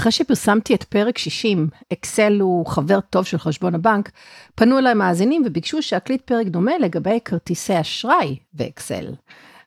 אחרי 0.00 0.12
שפרסמתי 0.12 0.74
את 0.74 0.84
פרק 0.84 1.18
60, 1.18 1.68
אקסל 1.92 2.40
הוא 2.40 2.66
חבר 2.66 3.00
טוב 3.00 3.24
של 3.24 3.38
חשבון 3.38 3.74
הבנק, 3.74 4.10
פנו 4.54 4.78
אליי 4.78 4.94
מאזינים 4.94 5.42
וביקשו 5.46 5.82
שאקליט 5.82 6.22
פרק 6.22 6.46
דומה 6.46 6.72
לגבי 6.80 7.18
כרטיסי 7.24 7.80
אשראי 7.80 8.36
באקסל. 8.52 9.06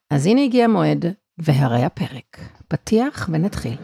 אז 0.09 0.27
הנה 0.27 0.43
הגיע 0.43 0.65
המועד, 0.65 1.05
והרי 1.37 1.83
הפרק. 1.83 2.39
פתיח 2.67 3.29
ונתחיל. 3.31 3.75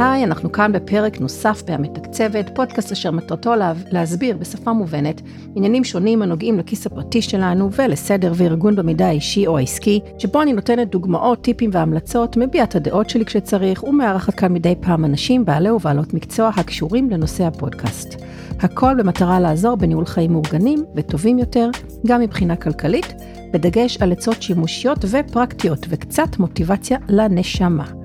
היי, 0.00 0.24
אנחנו 0.24 0.52
כאן 0.52 0.72
בפרק 0.72 1.20
נוסף 1.20 1.62
בהמתקצבת, 1.66 2.50
פודקאסט 2.54 2.92
אשר 2.92 3.10
מטרתו 3.10 3.54
לה, 3.54 3.72
להסביר 3.90 4.36
בשפה 4.36 4.72
מובנת 4.72 5.20
עניינים 5.54 5.84
שונים 5.84 6.22
הנוגעים 6.22 6.58
לכיס 6.58 6.86
הפרטי 6.86 7.22
שלנו 7.22 7.72
ולסדר 7.72 8.32
וארגון 8.36 8.76
במידע 8.76 9.06
האישי 9.06 9.46
או 9.46 9.58
העסקי, 9.58 10.00
שבו 10.18 10.42
אני 10.42 10.52
נותנת 10.52 10.90
דוגמאות, 10.90 11.42
טיפים 11.42 11.70
והמלצות, 11.72 12.36
מביע 12.36 12.64
את 12.64 12.74
הדעות 12.74 13.10
שלי 13.10 13.24
כשצריך, 13.24 13.84
ומארחת 13.84 14.34
כאן 14.34 14.52
מדי 14.52 14.74
פעם 14.80 15.04
אנשים, 15.04 15.44
בעלי 15.44 15.70
ובעלות 15.70 16.14
מקצוע 16.14 16.50
הקשורים 16.56 17.10
לנושא 17.10 17.44
הפודקאסט. 17.44 18.14
הכל 18.60 18.94
במטרה 18.98 19.40
לעזור 19.40 19.76
בניהול 19.76 20.06
חיים 20.06 20.32
מאורגנים 20.32 20.84
וטובים 20.96 21.38
יותר, 21.38 21.70
גם 22.06 22.20
מבחינה 22.20 22.56
כלכלית, 22.56 23.14
בדגש 23.52 23.96
על 23.96 24.12
עצות 24.12 24.42
שימושיות 24.42 25.04
ופרקטיות 25.10 25.86
וקצת 25.88 26.38
מוטיבציה 26.38 26.98
לנשמה. 27.08 27.97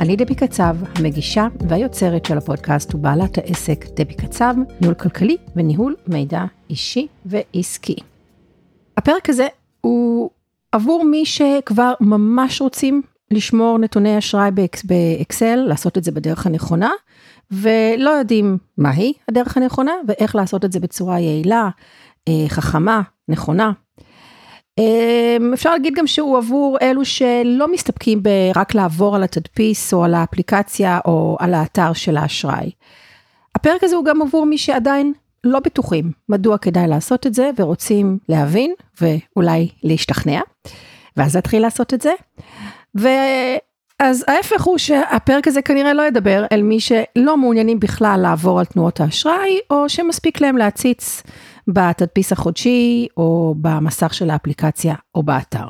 אני 0.00 0.16
דבי 0.16 0.34
קצב, 0.34 0.76
המגישה 0.94 1.46
והיוצרת 1.68 2.24
של 2.24 2.38
הפודקאסט 2.38 2.94
ובעלת 2.94 3.38
העסק 3.38 3.84
דבי 3.96 4.14
קצב, 4.14 4.54
ניהול 4.80 4.94
כלכלי 4.94 5.36
וניהול 5.56 5.96
מידע 6.06 6.44
אישי 6.70 7.06
ועסקי. 7.26 7.96
הפרק 8.96 9.30
הזה 9.30 9.46
הוא 9.80 10.30
עבור 10.72 11.04
מי 11.04 11.26
שכבר 11.26 11.92
ממש 12.00 12.60
רוצים 12.60 13.02
לשמור 13.30 13.78
נתוני 13.78 14.18
אשראי 14.18 14.50
באקסל, 14.84 15.56
לעשות 15.56 15.98
את 15.98 16.04
זה 16.04 16.12
בדרך 16.12 16.46
הנכונה, 16.46 16.90
ולא 17.50 18.10
יודעים 18.10 18.58
מהי 18.78 19.12
הדרך 19.28 19.56
הנכונה 19.56 19.92
ואיך 20.08 20.36
לעשות 20.36 20.64
את 20.64 20.72
זה 20.72 20.80
בצורה 20.80 21.20
יעילה, 21.20 21.68
אה, 22.28 22.44
חכמה, 22.48 23.02
נכונה. 23.28 23.72
אמ, 24.78 25.52
אפשר 25.54 25.72
להגיד 25.72 25.94
גם 25.94 26.06
שהוא 26.06 26.38
עבור 26.38 26.78
אלו 26.82 27.04
שלא 27.04 27.72
מסתפקים 27.72 28.22
ברק 28.22 28.74
לעבור 28.74 29.16
על 29.16 29.22
התדפיס 29.22 29.94
או 29.94 30.04
על 30.04 30.14
האפליקציה 30.14 31.00
או 31.04 31.36
על 31.40 31.54
האתר 31.54 31.92
של 31.92 32.16
האשראי. 32.16 32.70
הפרק 33.54 33.84
הזה 33.84 33.96
הוא 33.96 34.04
גם 34.04 34.22
עבור 34.22 34.46
מי 34.46 34.58
שעדיין 34.58 35.12
לא 35.44 35.60
בטוחים 35.60 36.12
מדוע 36.28 36.58
כדאי 36.58 36.86
לעשות 36.88 37.26
את 37.26 37.34
זה 37.34 37.50
ורוצים 37.58 38.18
להבין 38.28 38.74
ואולי 39.00 39.68
להשתכנע, 39.82 40.40
ואז 41.16 41.36
להתחיל 41.36 41.62
לעשות 41.62 41.94
את 41.94 42.00
זה. 42.00 42.12
ואז 42.94 44.24
ההפך 44.28 44.62
הוא 44.62 44.78
שהפרק 44.78 45.48
הזה 45.48 45.62
כנראה 45.62 45.94
לא 45.94 46.02
ידבר 46.02 46.44
אל 46.52 46.62
מי 46.62 46.80
שלא 46.80 47.36
מעוניינים 47.36 47.80
בכלל 47.80 48.20
לעבור 48.22 48.58
על 48.58 48.64
תנועות 48.64 49.00
האשראי, 49.00 49.58
או 49.70 49.88
שמספיק 49.88 50.40
להם 50.40 50.56
להציץ 50.56 51.22
בתדפיס 51.68 52.32
החודשי, 52.32 53.06
או 53.16 53.54
במסך 53.60 54.14
של 54.14 54.30
האפליקציה, 54.30 54.94
או 55.14 55.22
באתר. 55.22 55.66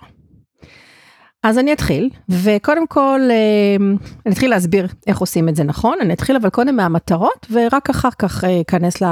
אז 1.43 1.59
אני 1.59 1.73
אתחיל, 1.73 2.11
וקודם 2.29 2.87
כל, 2.87 3.21
אה, 3.31 3.77
אני 4.27 4.35
אתחיל 4.35 4.51
להסביר 4.51 4.87
איך 5.07 5.19
עושים 5.19 5.49
את 5.49 5.57
זה 5.57 5.65
נכון, 5.65 5.99
אני 6.01 6.13
אתחיל 6.15 6.37
אבל 6.37 6.51
קודם 6.51 6.77
מהמטרות, 6.77 7.47
ורק 7.51 7.91
אחר 7.91 8.09
כך 8.19 8.45
אה, 8.45 8.61
אכנס 8.61 9.03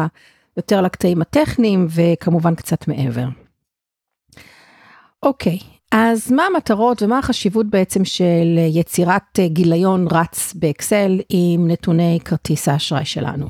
יותר 0.57 0.81
לקטעים 0.81 1.23
הטכניים, 1.23 1.87
וכמובן 1.91 2.55
קצת 2.55 2.89
מעבר. 2.89 3.27
אוקיי, 5.23 5.59
אז 5.93 6.33
מה 6.33 6.43
המטרות 6.47 7.03
ומה 7.03 7.19
החשיבות 7.19 7.67
בעצם 7.67 8.05
של 8.05 8.59
יצירת 8.71 9.39
אה, 9.39 9.49
גיליון 9.49 10.07
רץ 10.11 10.55
באקסל 10.55 11.21
עם 11.29 11.69
נתוני 11.71 12.19
כרטיס 12.25 12.69
האשראי 12.69 13.05
שלנו? 13.05 13.47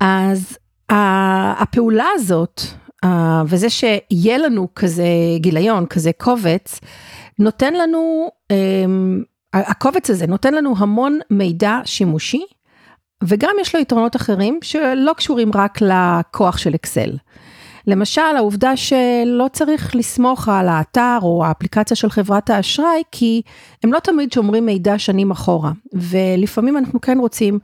אז 0.00 0.58
הפעולה 0.90 2.06
הזאת, 2.14 2.60
וזה 3.46 3.70
שיהיה 3.70 4.38
לנו 4.38 4.68
כזה 4.74 5.06
גיליון, 5.36 5.86
כזה 5.86 6.10
קובץ, 6.18 6.80
נותן 7.38 7.74
לנו, 7.74 8.30
אמ, 8.50 9.22
הקובץ 9.54 10.10
הזה 10.10 10.26
נותן 10.26 10.54
לנו 10.54 10.74
המון 10.78 11.18
מידע 11.30 11.80
שימושי, 11.84 12.42
וגם 13.24 13.54
יש 13.60 13.74
לו 13.74 13.80
יתרונות 13.80 14.16
אחרים 14.16 14.58
שלא 14.62 15.12
קשורים 15.16 15.50
רק 15.54 15.78
לכוח 15.80 16.58
של 16.58 16.74
אקסל. 16.74 17.10
למשל, 17.86 18.20
העובדה 18.36 18.76
שלא 18.76 19.46
צריך 19.52 19.96
לסמוך 19.96 20.48
על 20.48 20.68
האתר 20.68 21.18
או 21.22 21.44
האפליקציה 21.44 21.96
של 21.96 22.10
חברת 22.10 22.50
האשראי, 22.50 23.02
כי 23.12 23.42
הם 23.84 23.92
לא 23.92 23.98
תמיד 23.98 24.32
שומרים 24.32 24.66
מידע 24.66 24.98
שנים 24.98 25.30
אחורה, 25.30 25.72
ולפעמים 25.92 26.76
אנחנו 26.76 27.00
כן 27.00 27.18
רוצים 27.18 27.58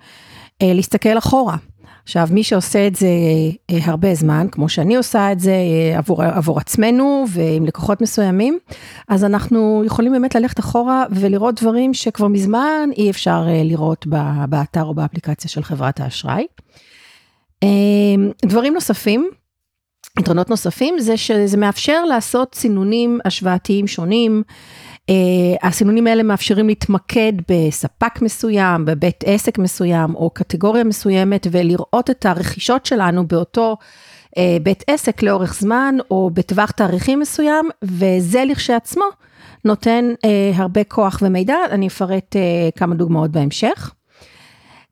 אה, 0.63 0.73
להסתכל 0.75 1.19
אחורה. 1.19 1.57
עכשיו, 2.05 2.29
מי 2.31 2.45
שעושה 2.45 2.87
את 2.87 2.97
זה 2.97 3.07
אה, 3.71 3.79
הרבה 3.83 4.15
זמן, 4.15 4.47
כמו 4.53 4.69
שאני 4.69 4.97
עושה 4.97 5.33
את 5.33 5.41
זה 5.41 5.53
אה, 5.53 5.99
עבור, 5.99 6.23
עבור 6.23 6.59
עצמנו 6.59 7.25
ועם 7.29 7.67
לקוחות 7.67 8.01
מסוימים, 8.01 8.59
אז 9.09 9.25
אנחנו 9.25 9.83
יכולים 9.87 10.13
באמת 10.13 10.35
ללכת 10.35 10.61
אחורה 10.61 11.05
ולראות 11.11 11.61
דברים 11.61 11.95
שכבר 11.95 12.29
מזמן 12.29 12.91
אי 12.97 13.11
אפשר 13.11 13.45
אה, 13.49 13.63
לראות 13.65 14.07
באתר 14.49 14.85
או 14.85 14.95
באפליקציה 14.95 15.51
של 15.51 15.63
חברת 15.63 16.01
האשראי. 16.01 16.47
דברים 18.45 18.75
נוספים, 18.75 19.31
יתרונות 20.19 20.51
נוספים, 20.51 20.99
זה 20.99 21.17
שזה 21.17 21.57
מאפשר 21.57 22.05
לעשות 22.05 22.55
סינונים 22.55 23.19
השוואתיים 23.25 23.87
שונים. 23.87 24.43
Uh, 25.11 25.67
הסינונים 25.67 26.07
האלה 26.07 26.23
מאפשרים 26.23 26.67
להתמקד 26.67 27.33
בספק 27.49 28.23
מסוים, 28.23 28.85
בבית 28.85 29.25
עסק 29.27 29.59
מסוים 29.59 30.15
או 30.15 30.31
קטגוריה 30.31 30.85
מסוימת 30.85 31.47
ולראות 31.51 32.11
את 32.11 32.27
הרכישות 32.27 32.87
שלנו 32.87 33.27
באותו 33.27 33.77
uh, 34.27 34.39
בית 34.63 34.85
עסק 34.87 35.23
לאורך 35.23 35.55
זמן 35.55 35.95
או 36.11 36.31
בטווח 36.35 36.71
תאריכים 36.71 37.21
מסוים, 37.21 37.69
וזה 37.83 38.45
לכשעצמו 38.45 39.05
נותן 39.65 40.05
uh, 40.13 40.29
הרבה 40.55 40.85
כוח 40.85 41.19
ומידע, 41.23 41.57
אני 41.71 41.87
אפרט 41.87 42.37
uh, 42.37 42.79
כמה 42.79 42.95
דוגמאות 42.95 43.31
בהמשך. 43.31 43.93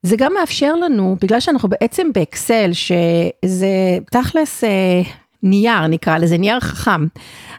זה 0.03 0.15
גם 0.15 0.33
מאפשר 0.39 0.75
לנו, 0.75 1.15
בגלל 1.21 1.39
שאנחנו 1.39 1.69
בעצם 1.69 2.07
באקסל, 2.13 2.69
שזה 2.73 3.97
תכלס 4.11 4.63
נייר, 5.43 5.87
נקרא 5.87 6.17
לזה, 6.17 6.37
נייר 6.37 6.59
חכם. 6.59 7.05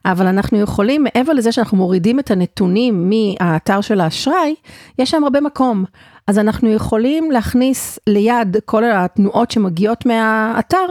אבל 0.04 0.26
אנחנו 0.26 0.60
יכולים, 0.60 1.04
מעבר 1.04 1.32
לזה 1.32 1.52
שאנחנו 1.52 1.76
מורידים 1.76 2.18
את 2.18 2.30
הנתונים 2.30 3.10
מהאתר 3.10 3.80
של 3.80 4.00
האשראי, 4.00 4.54
יש 4.98 5.10
שם 5.10 5.24
הרבה 5.24 5.40
מקום. 5.40 5.84
אז 6.26 6.38
אנחנו 6.38 6.72
יכולים 6.72 7.30
להכניס 7.30 7.98
ליד 8.06 8.56
כל 8.64 8.84
התנועות 8.84 9.50
שמגיעות 9.50 10.06
מהאתר, 10.06 10.86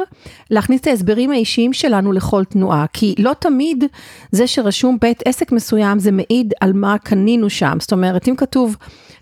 להכניס 0.49 0.81
את 0.81 0.87
ההסברים 0.87 1.31
האישיים 1.31 1.73
שלנו 1.73 2.11
לכל 2.11 2.45
תנועה, 2.45 2.85
כי 2.93 3.15
לא 3.19 3.33
תמיד 3.39 3.83
זה 4.31 4.47
שרשום 4.47 4.97
בית 5.01 5.23
עסק 5.25 5.51
מסוים 5.51 5.99
זה 5.99 6.11
מעיד 6.11 6.53
על 6.61 6.73
מה 6.73 6.97
קנינו 6.97 7.49
שם, 7.49 7.77
זאת 7.79 7.91
אומרת 7.91 8.27
אם 8.27 8.35
כתוב 8.35 8.77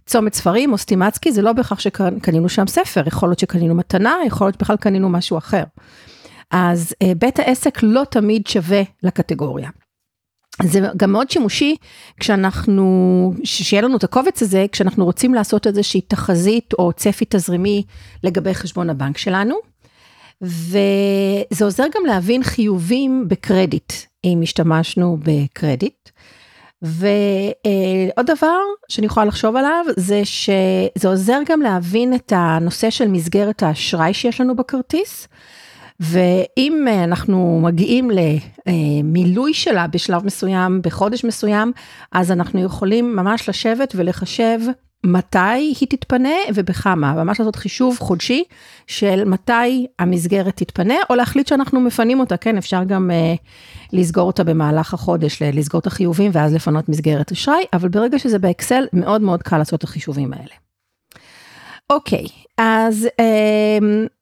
צומת 0.05 0.33
ספרים 0.33 0.73
או 0.73 0.77
סטימצקי 0.77 1.31
זה 1.31 1.41
לא 1.41 1.53
בהכרח 1.53 1.79
שקנינו 1.79 2.49
שם 2.49 2.67
ספר, 2.67 3.03
יכול 3.07 3.29
להיות 3.29 3.39
שקנינו 3.39 3.75
מתנה, 3.75 4.15
יכול 4.27 4.47
להיות 4.47 4.61
בכלל 4.61 4.77
קנינו 4.77 5.09
משהו 5.09 5.37
אחר. 5.37 5.63
אז 6.51 6.93
אה, 7.01 7.11
בית 7.17 7.39
העסק 7.39 7.79
לא 7.83 8.03
תמיד 8.09 8.47
שווה 8.47 8.81
לקטגוריה. 9.03 9.69
זה 10.63 10.79
גם 10.97 11.11
מאוד 11.11 11.31
שימושי 11.31 11.75
כשאנחנו, 12.19 13.33
שיהיה 13.43 13.81
לנו 13.81 13.97
את 13.97 14.03
הקובץ 14.03 14.41
הזה, 14.41 14.65
כשאנחנו 14.71 15.05
רוצים 15.05 15.33
לעשות 15.33 15.67
איזושהי 15.67 16.01
תחזית 16.01 16.73
או 16.73 16.93
צפי 16.93 17.25
תזרימי 17.29 17.83
לגבי 18.23 18.53
חשבון 18.53 18.89
הבנק 18.89 19.17
שלנו. 19.17 19.55
וזה 20.41 21.65
עוזר 21.65 21.83
גם 21.95 22.05
להבין 22.05 22.43
חיובים 22.43 23.25
בקרדיט, 23.27 23.93
אם 24.25 24.39
השתמשנו 24.43 25.17
בקרדיט. 25.23 26.09
ועוד 26.81 28.25
דבר 28.25 28.59
שאני 28.89 29.07
יכולה 29.07 29.25
לחשוב 29.25 29.55
עליו, 29.55 29.85
זה 29.97 30.21
שזה 30.25 31.07
עוזר 31.07 31.39
גם 31.49 31.61
להבין 31.61 32.13
את 32.13 32.33
הנושא 32.35 32.89
של 32.89 33.07
מסגרת 33.07 33.63
האשראי 33.63 34.13
שיש 34.13 34.41
לנו 34.41 34.55
בכרטיס. 34.55 35.27
ואם 36.01 36.85
אה, 36.87 37.03
אנחנו 37.03 37.59
מגיעים 37.63 38.11
למילוי 38.11 39.53
שלה 39.53 39.87
בשלב 39.87 40.25
מסוים, 40.25 40.81
בחודש 40.83 41.23
מסוים, 41.23 41.71
אז 42.11 42.31
אנחנו 42.31 42.63
יכולים 42.63 43.15
ממש 43.15 43.49
לשבת 43.49 43.93
ולחשב 43.95 44.59
מתי 45.05 45.37
היא 45.79 45.87
תתפנה 45.89 46.35
ובכמה, 46.53 47.13
ממש 47.13 47.39
לעשות 47.39 47.55
חישוב 47.55 47.97
חודשי 47.99 48.43
של 48.87 49.23
מתי 49.25 49.87
המסגרת 49.99 50.55
תתפנה, 50.55 50.95
או 51.09 51.15
להחליט 51.15 51.47
שאנחנו 51.47 51.79
מפנים 51.79 52.19
אותה, 52.19 52.37
כן, 52.37 52.57
אפשר 52.57 52.83
גם 52.83 53.11
uh, 53.11 53.39
לסגור 53.93 54.27
אותה 54.27 54.43
במהלך 54.43 54.93
החודש, 54.93 55.41
לסגור 55.41 55.79
את 55.79 55.87
החיובים 55.87 56.31
ואז 56.33 56.53
לפנות 56.53 56.89
מסגרת 56.89 57.31
אשראי, 57.31 57.63
אבל 57.73 57.89
ברגע 57.89 58.19
שזה 58.19 58.39
באקסל, 58.39 58.83
מאוד 58.93 59.21
מאוד 59.21 59.43
קל 59.43 59.57
לעשות 59.57 59.79
את 59.79 59.83
החישובים 59.83 60.33
האלה. 60.33 60.55
אוקיי, 61.89 62.25
אז... 62.57 63.07
Uh, 63.21 64.20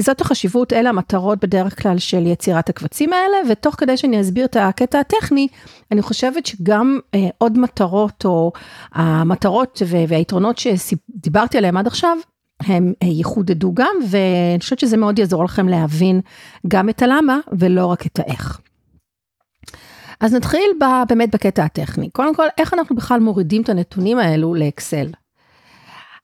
זאת 0.00 0.20
החשיבות, 0.20 0.72
אלה 0.72 0.88
המטרות 0.88 1.44
בדרך 1.44 1.82
כלל 1.82 1.98
של 1.98 2.26
יצירת 2.26 2.68
הקבצים 2.68 3.12
האלה, 3.12 3.36
ותוך 3.50 3.74
כדי 3.74 3.96
שאני 3.96 4.20
אסביר 4.20 4.44
את 4.44 4.56
הקטע 4.60 5.00
הטכני, 5.00 5.48
אני 5.92 6.02
חושבת 6.02 6.46
שגם 6.46 6.98
עוד 7.38 7.58
מטרות, 7.58 8.24
או 8.24 8.52
המטרות 8.92 9.82
והיתרונות 10.08 10.58
שדיברתי 10.58 11.58
עליהם 11.58 11.76
עד 11.76 11.86
עכשיו, 11.86 12.16
הם 12.60 12.92
יחודדו 13.04 13.74
גם, 13.74 13.96
ואני 14.10 14.60
חושבת 14.60 14.78
שזה 14.78 14.96
מאוד 14.96 15.18
יעזור 15.18 15.44
לכם 15.44 15.68
להבין 15.68 16.20
גם 16.68 16.88
את 16.88 17.02
הלמה 17.02 17.38
ולא 17.58 17.86
רק 17.86 18.06
את 18.06 18.18
האיך. 18.18 18.60
אז 20.20 20.34
נתחיל 20.34 20.70
ב, 20.80 20.84
באמת 21.08 21.34
בקטע 21.34 21.64
הטכני. 21.64 22.10
קודם 22.10 22.34
כל, 22.34 22.46
איך 22.58 22.74
אנחנו 22.74 22.96
בכלל 22.96 23.20
מורידים 23.20 23.62
את 23.62 23.68
הנתונים 23.68 24.18
האלו 24.18 24.54
לאקסל? 24.54 25.06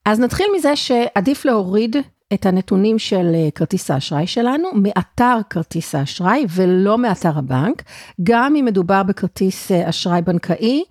אז 0.05 0.20
נתחיל 0.20 0.46
מזה 0.56 0.76
שעדיף 0.76 1.44
להוריד 1.44 1.96
את 2.35 2.47
הנתונים 2.47 2.99
של 2.99 3.31
אה, 3.35 3.49
כרטיס 3.55 3.91
האשראי 3.91 4.27
שלנו 4.27 4.69
מאתר 4.75 5.39
כרטיס 5.51 5.95
האשראי 5.95 6.45
ולא 6.51 6.99
מאתר 6.99 7.39
הבנק, 7.39 7.83
גם 8.23 8.57
אם 8.57 8.65
מדובר 8.65 9.03
בכרטיס 9.03 9.73
אה, 9.73 9.89
אשראי 9.89 10.23
בנקאי 10.23 10.85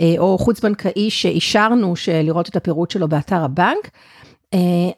אה, 0.00 0.14
או 0.18 0.38
חוץ 0.38 0.60
בנקאי 0.60 1.10
שאישרנו 1.10 1.94
לראות 2.24 2.48
את 2.48 2.56
הפירוט 2.56 2.90
שלו 2.90 3.08
באתר 3.08 3.44
הבנק. 3.44 3.90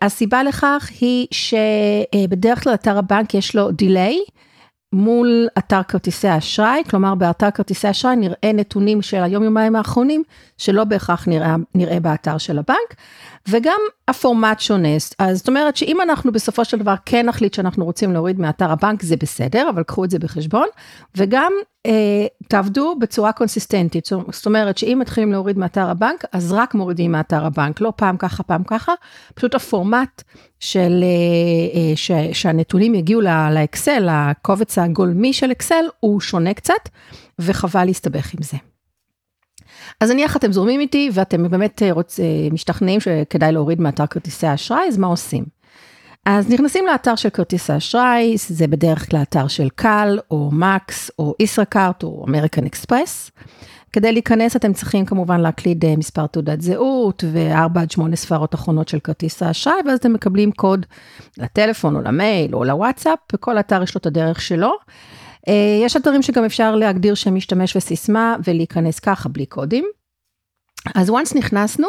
הסיבה 0.02 0.42
לכך 0.42 0.90
היא 1.00 1.26
שבדרך 1.30 2.64
כלל 2.64 2.74
אתר 2.74 2.98
הבנק 2.98 3.34
יש 3.34 3.56
לו 3.56 3.70
דיליי 3.70 4.18
מול 4.96 5.48
אתר 5.58 5.82
כרטיסי 5.82 6.28
האשראי, 6.28 6.82
כלומר 6.90 7.14
באתר 7.14 7.50
כרטיסי 7.50 7.88
האשראי 7.88 8.16
נראה 8.16 8.52
נתונים 8.54 9.02
של 9.02 9.22
היום 9.22 9.42
יומיים 9.42 9.76
האחרונים, 9.76 10.22
שלא 10.58 10.84
בהכרח 10.84 11.28
נראה, 11.28 11.56
נראה 11.74 12.00
באתר 12.00 12.38
של 12.38 12.58
הבנק, 12.58 12.94
וגם 13.48 13.78
הפורמט 14.08 14.60
שונה, 14.60 14.88
אז 15.18 15.38
זאת 15.38 15.48
אומרת 15.48 15.76
שאם 15.76 16.00
אנחנו 16.00 16.32
בסופו 16.32 16.64
של 16.64 16.78
דבר 16.78 16.94
כן 17.06 17.26
נחליט 17.26 17.54
שאנחנו 17.54 17.84
רוצים 17.84 18.12
להוריד 18.12 18.40
מאתר 18.40 18.70
הבנק 18.70 19.02
זה 19.02 19.16
בסדר, 19.16 19.70
אבל 19.70 19.82
קחו 19.82 20.04
את 20.04 20.10
זה 20.10 20.18
בחשבון, 20.18 20.66
וגם 21.16 21.52
תעבדו 22.48 22.94
בצורה 22.98 23.32
קונסיסטנטית, 23.32 24.06
זאת 24.06 24.46
אומרת 24.46 24.78
שאם 24.78 24.98
מתחילים 25.00 25.32
להוריד 25.32 25.58
מאתר 25.58 25.90
הבנק, 25.90 26.24
אז 26.32 26.52
רק 26.52 26.74
מורידים 26.74 27.12
מאתר 27.12 27.46
הבנק, 27.46 27.80
לא 27.80 27.92
פעם 27.96 28.16
ככה, 28.16 28.42
פעם 28.42 28.62
ככה, 28.64 28.92
פשוט 29.34 29.54
הפורמט 29.54 30.22
של, 30.60 31.04
אה, 31.04 31.78
אה, 31.80 31.96
ש, 31.96 32.10
שהנתונים 32.32 32.94
יגיעו 32.94 33.20
לאקסל, 33.50 34.08
הקובץ 34.10 34.78
הגולמי 34.78 35.32
של 35.32 35.52
אקסל, 35.52 35.84
הוא 36.00 36.20
שונה 36.20 36.54
קצת, 36.54 36.88
וחבל 37.38 37.84
להסתבך 37.84 38.34
עם 38.34 38.42
זה. 38.42 38.56
אז 40.00 40.10
נניח 40.10 40.36
אתם 40.36 40.52
זורמים 40.52 40.80
איתי 40.80 41.10
ואתם 41.12 41.48
באמת 41.48 41.82
אה, 41.82 41.92
רוצ, 41.92 42.20
משתכנעים 42.52 43.00
שכדאי 43.00 43.52
להוריד 43.52 43.80
מאתר 43.80 44.06
כרטיסי 44.06 44.46
האשראי, 44.46 44.88
אז 44.88 44.98
מה 44.98 45.06
עושים? 45.06 45.55
אז 46.26 46.50
נכנסים 46.50 46.86
לאתר 46.86 47.16
של 47.16 47.30
כרטיס 47.30 47.70
האשראי, 47.70 48.34
זה 48.48 48.66
בדרך 48.66 49.10
כלל 49.10 49.22
אתר 49.22 49.48
של 49.48 49.68
קל, 49.74 50.18
או 50.30 50.50
מקס, 50.52 51.10
או 51.18 51.34
ישראכרט, 51.40 52.02
או 52.02 52.24
אמריקן 52.28 52.66
אקספרס. 52.66 53.30
כדי 53.92 54.12
להיכנס 54.12 54.56
אתם 54.56 54.72
צריכים 54.72 55.04
כמובן 55.04 55.40
להקליד 55.40 55.84
אה, 55.84 55.96
מספר 55.96 56.26
תעודת 56.26 56.60
זהות 56.60 57.24
וארבע 57.32 57.80
עד 57.80 57.90
שמונה 57.90 58.16
ספרות 58.16 58.54
אחרונות 58.54 58.88
של 58.88 58.98
כרטיס 58.98 59.42
האשראי, 59.42 59.74
ואז 59.86 59.98
אתם 59.98 60.12
מקבלים 60.12 60.52
קוד 60.52 60.86
לטלפון 61.38 61.96
או 61.96 62.00
למייל 62.00 62.54
או 62.54 62.64
לוואטסאפ, 62.64 63.18
וכל 63.32 63.58
אתר 63.58 63.82
יש 63.82 63.94
לו 63.94 63.98
את 63.98 64.06
הדרך 64.06 64.40
שלו. 64.40 64.72
אה, 65.48 65.80
יש 65.84 65.96
אתרים 65.96 66.22
שגם 66.22 66.44
אפשר 66.44 66.76
להגדיר 66.76 67.14
שם 67.14 67.34
משתמש 67.34 67.76
וסיסמה 67.76 68.36
ולהיכנס 68.44 68.98
ככה 68.98 69.28
בלי 69.28 69.46
קודים. 69.46 69.84
אז 70.94 71.10
once 71.10 71.38
נכנסנו, 71.38 71.88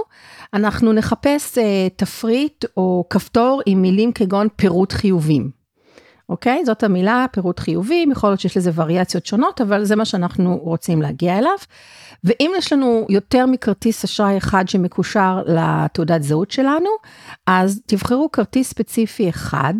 אנחנו 0.53 0.93
נחפש 0.93 1.57
uh, 1.57 1.61
תפריט 1.95 2.65
או 2.77 3.05
כפתור 3.09 3.61
עם 3.65 3.81
מילים 3.81 4.11
כגון 4.11 4.47
פירוט 4.55 4.91
חיובים. 4.91 5.57
אוקיי? 6.29 6.65
זאת 6.65 6.83
המילה, 6.83 7.25
פירוט 7.31 7.59
חיובים, 7.59 8.11
יכול 8.11 8.29
להיות 8.29 8.39
שיש 8.39 8.57
לזה 8.57 8.71
וריאציות 8.75 9.25
שונות, 9.25 9.61
אבל 9.61 9.85
זה 9.85 9.95
מה 9.95 10.05
שאנחנו 10.05 10.57
רוצים 10.57 11.01
להגיע 11.01 11.37
אליו. 11.37 11.57
ואם 12.23 12.51
יש 12.57 12.73
לנו 12.73 13.05
יותר 13.09 13.45
מכרטיס 13.45 14.03
אשראי 14.03 14.37
אחד 14.37 14.67
שמקושר 14.67 15.43
לתעודת 15.45 16.23
זהות 16.23 16.51
שלנו, 16.51 16.89
אז 17.47 17.81
תבחרו 17.85 18.31
כרטיס 18.31 18.69
ספציפי 18.69 19.29
אחד, 19.29 19.73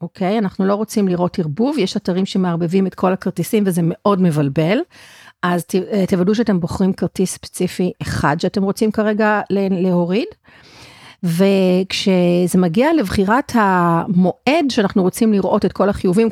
אוקיי? 0.00 0.38
אנחנו 0.38 0.66
לא 0.66 0.74
רוצים 0.74 1.08
לראות 1.08 1.38
ערבוב, 1.38 1.78
יש 1.78 1.96
אתרים 1.96 2.26
שמערבבים 2.26 2.86
את 2.86 2.94
כל 2.94 3.12
הכרטיסים 3.12 3.62
וזה 3.66 3.80
מאוד 3.84 4.20
מבלבל. 4.20 4.78
אז 5.42 5.64
אה, 5.92 6.04
תוודאו 6.06 6.34
שאתם 6.34 6.60
בוחרים 6.60 6.92
כרטיס 6.92 7.32
ספציפי 7.32 7.92
אחד 8.02 8.36
שאתם 8.40 8.62
רוצים 8.62 8.92
כרגע 8.92 9.40
להוריד. 9.50 10.26
וכשזה 11.24 12.58
מגיע 12.58 12.88
לבחירת 12.98 13.52
המועד 13.54 14.70
שאנחנו 14.70 15.02
רוצים 15.02 15.32
לראות 15.32 15.64
את 15.64 15.72
כל 15.72 15.88
החיובים, 15.88 16.28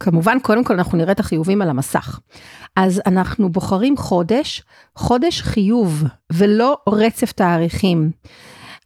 כמובן 0.00 0.38
קודם 0.42 0.64
כל 0.64 0.74
אנחנו 0.74 0.98
נראה 0.98 1.12
את 1.12 1.20
החיובים 1.20 1.62
על 1.62 1.70
המסך. 1.70 2.20
אז 2.76 3.02
אנחנו 3.06 3.48
בוחרים 3.48 3.96
חודש, 3.96 4.62
חודש 4.96 5.42
חיוב 5.42 6.04
ולא 6.32 6.76
רצף 6.88 7.32
תאריכים. 7.32 8.10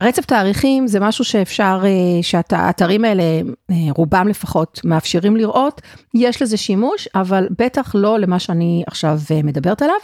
רצף 0.02 0.24
תאריכים 0.24 0.86
זה 0.86 1.00
משהו 1.00 1.24
שאפשר, 1.24 1.82
אה, 1.84 2.22
שהאתרים 2.22 3.04
האלה, 3.04 3.22
אה, 3.70 3.76
רובם 3.96 4.28
לפחות, 4.28 4.80
מאפשרים 4.84 5.36
לראות, 5.36 5.80
יש 6.14 6.42
לזה 6.42 6.56
שימוש, 6.56 7.08
אבל 7.14 7.48
בטח 7.58 7.94
לא 7.94 8.18
למה 8.18 8.38
שאני 8.38 8.82
עכשיו 8.86 9.18
אה, 9.30 9.42
מדברת 9.42 9.82
עליו. 9.82 9.96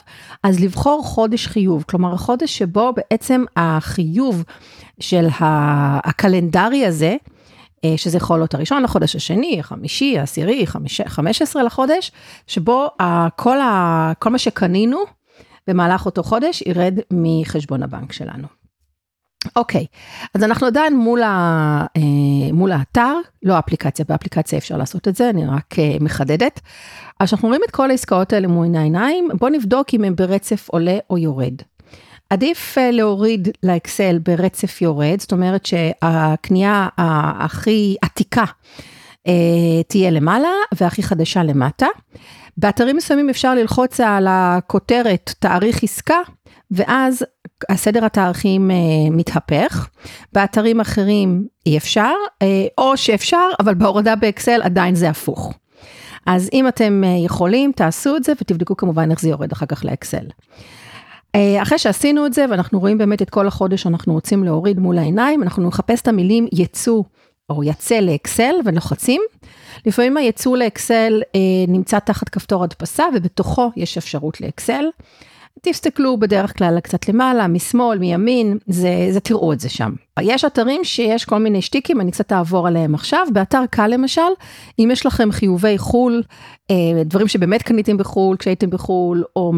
אז 0.43 0.60
לבחור 0.60 1.02
חודש 1.04 1.46
חיוב, 1.46 1.84
כלומר 1.88 2.14
החודש 2.14 2.58
שבו 2.58 2.93
בעצם 2.96 3.44
החיוב 3.56 4.44
של 5.00 5.26
הקלנדרי 6.04 6.87
הזה, 6.87 7.16
שזה 7.96 8.16
יכול 8.16 8.38
להיות 8.38 8.54
הראשון 8.54 8.82
לחודש 8.82 9.16
השני, 9.16 9.60
החמישי, 9.60 10.19
העשירי, 10.19 10.64
חמש 11.06 11.42
עשרה 11.42 11.62
לחודש, 11.62 12.12
שבו 12.46 12.88
כל, 13.37 13.60
ה, 13.60 14.12
כל 14.19 14.31
מה 14.31 14.38
שקנינו 14.38 14.99
במהלך 15.66 16.06
אותו 16.06 16.22
חודש 16.22 16.62
ירד 16.66 16.99
מחשבון 17.10 17.82
הבנק 17.82 18.12
שלנו. 18.12 18.55
אוקיי, 19.56 19.86
אז 20.34 20.42
אנחנו 20.42 20.66
עדיין 20.66 20.96
מול, 20.96 21.22
ה, 21.22 21.86
אה, 21.96 22.52
מול 22.52 22.72
האתר, 22.72 23.14
לא 23.42 23.54
האפליקציה, 23.54 24.04
באפליקציה 24.08 24.58
אפשר 24.58 24.76
לעשות 24.76 25.08
את 25.08 25.16
זה, 25.16 25.30
אני 25.30 25.46
רק 25.46 25.78
אה, 25.78 25.96
מחדדת. 26.00 26.60
אז 27.20 27.26
כשאנחנו 27.28 27.48
רואים 27.48 27.60
את 27.66 27.70
כל 27.70 27.90
העסקאות 27.90 28.32
האלה 28.32 28.48
מול 28.48 28.76
העיניים, 28.76 29.28
בואו 29.38 29.52
נבדוק 29.52 29.94
אם 29.94 30.04
הם 30.04 30.16
ברצף 30.16 30.68
עולה 30.68 30.98
או 31.10 31.18
יורד. 31.18 31.54
עדיף 32.30 32.78
אה, 32.78 32.90
להוריד 32.90 33.48
לאקסל 33.62 34.18
ברצף 34.18 34.82
יורד, 34.82 35.20
זאת 35.20 35.32
אומרת 35.32 35.66
שהקנייה 35.66 36.88
הכי 37.38 37.96
עתיקה 38.02 38.44
תהיה 39.88 40.10
למעלה 40.10 40.48
והכי 40.74 41.02
חדשה 41.02 41.42
למטה. 41.42 41.86
באתרים 42.56 42.96
מסוימים 42.96 43.30
אפשר 43.30 43.54
ללחוץ 43.54 44.00
על 44.00 44.26
הכותרת 44.30 45.34
תאריך 45.38 45.82
עסקה, 45.82 46.18
ואז 46.70 47.24
הסדר 47.68 48.04
התאריכים 48.04 48.70
אה, 48.70 48.76
מתהפך, 49.10 49.88
באתרים 50.32 50.80
אחרים 50.80 51.46
אי 51.66 51.76
אפשר, 51.76 52.12
אה, 52.42 52.66
או 52.78 52.96
שאפשר, 52.96 53.49
אבל 53.61 53.75
בהורדה 53.75 54.16
באקסל 54.16 54.61
עדיין 54.62 54.94
זה 54.94 55.11
הפוך. 55.11 55.54
אז 56.26 56.50
אם 56.52 56.68
אתם 56.68 57.02
אה, 57.04 57.25
יכולים, 57.25 57.73
תעשו 57.73 58.16
את 58.16 58.25
זה 58.25 58.32
ותבדקו 58.40 58.76
כמובן 58.76 59.11
איך 59.11 59.20
זה 59.20 59.28
יורד 59.28 59.52
אחר 59.52 59.66
כך 59.66 59.85
לאקסל. 59.85 60.26
אה, 61.35 61.62
אחרי 61.62 61.78
שעשינו 61.78 62.26
את 62.26 62.32
זה 62.32 62.44
ואנחנו 62.50 62.80
רואים 62.80 62.99
באמת 62.99 63.23
את 63.23 63.30
כל 63.30 63.46
החודש 63.46 63.82
שאנחנו 63.82 64.12
רוצים 64.12 64.44
להוריד 64.44 64.78
מול 64.78 64.99
העיניים, 64.99 65.42
אנחנו 65.42 65.68
נחפש 65.68 66.00
את 66.00 66.08
המילים 66.08 66.46
יצוא 66.52 67.02
או 67.50 67.64
יצא 67.64 68.00
לאקסל 68.00 68.54
ולוחצים. 68.64 69.23
לפעמים 69.87 70.16
היצוא 70.16 70.56
לאקסל 70.56 71.23
אה, 71.35 71.40
נמצא 71.68 71.99
תחת 71.99 72.28
כפתור 72.28 72.64
הדפסה 72.64 73.04
ובתוכו 73.14 73.70
יש 73.76 73.99
אפשרות 73.99 74.40
לאקסל. 74.40 74.85
תסתכלו 75.62 76.16
בדרך 76.16 76.58
כלל 76.58 76.80
קצת 76.80 77.08
למעלה, 77.08 77.46
משמאל, 77.46 77.98
מימין, 77.98 78.58
זה, 78.66 79.08
זה 79.10 79.20
תראו 79.20 79.52
את 79.52 79.60
זה 79.60 79.68
שם. 79.68 79.92
יש 80.20 80.44
אתרים 80.44 80.84
שיש 80.84 81.25
כל 81.25 81.38
מיני 81.38 81.62
שטיקים, 81.62 82.00
אני 82.00 82.10
קצת 82.10 82.32
אעבור 82.32 82.66
עליהם 82.66 82.94
עכשיו. 82.94 83.26
באתר 83.32 83.62
קל 83.70 83.86
למשל, 83.86 84.20
אם 84.78 84.88
יש 84.92 85.06
לכם 85.06 85.32
חיובי 85.32 85.78
חו"ל, 85.78 86.22
אה, 86.70 86.76
דברים 87.04 87.28
שבאמת 87.28 87.62
קניתם 87.62 87.96
בחו"ל, 87.96 88.36
כשהייתם 88.36 88.70
בחו"ל, 88.70 89.25
או 89.36 89.52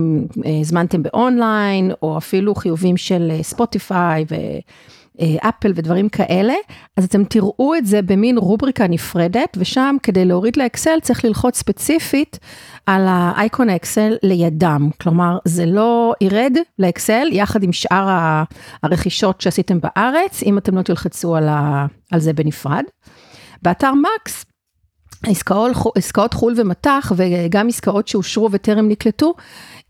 אה, 0.47 0.61
הזמנתם 0.61 1.03
באונליין, 1.03 1.93
או 2.03 2.19
אפילו 2.19 2.55
חיובים 2.55 2.97
של 2.97 3.33
ספוטיפיי 3.43 4.25
ו... 4.31 4.35
אפל 5.39 5.73
ודברים 5.75 6.09
כאלה, 6.09 6.55
אז 6.97 7.05
אתם 7.05 7.25
תראו 7.25 7.75
את 7.79 7.87
זה 7.87 8.03
במין 8.03 8.39
רובריקה 8.39 8.87
נפרדת, 8.87 9.57
ושם 9.57 9.97
כדי 10.03 10.25
להוריד 10.25 10.57
לאקסל 10.57 11.01
צריך 11.03 11.25
ללחוץ 11.25 11.59
ספציפית 11.59 12.39
על 12.87 13.07
האייקון 13.09 13.71
האקסל 13.71 14.17
לידם. 14.23 14.91
כלומר, 15.01 15.39
זה 15.45 15.67
לא 15.67 16.15
ירד 16.21 16.57
לאקסל 16.79 17.29
יחד 17.33 17.63
עם 17.63 17.73
שאר 17.73 18.43
הרכישות 18.83 19.41
שעשיתם 19.41 19.79
בארץ, 19.81 20.43
אם 20.43 20.59
אתם 20.59 20.77
לא 20.77 20.83
תלחצו 20.83 21.37
על, 21.37 21.49
ה, 21.49 21.87
על 22.13 22.21
זה 22.21 22.33
בנפרד. 22.33 22.85
באתר 23.63 23.93
מקס, 23.95 24.45
עסקאות, 25.27 25.73
עסקאות 25.97 26.35
חו"ל 26.35 26.55
ומטח 26.57 27.13
וגם 27.17 27.69
עסקאות 27.69 28.09
שאושרו 28.09 28.49
וטרם 28.53 28.89
נקלטו, 28.89 29.35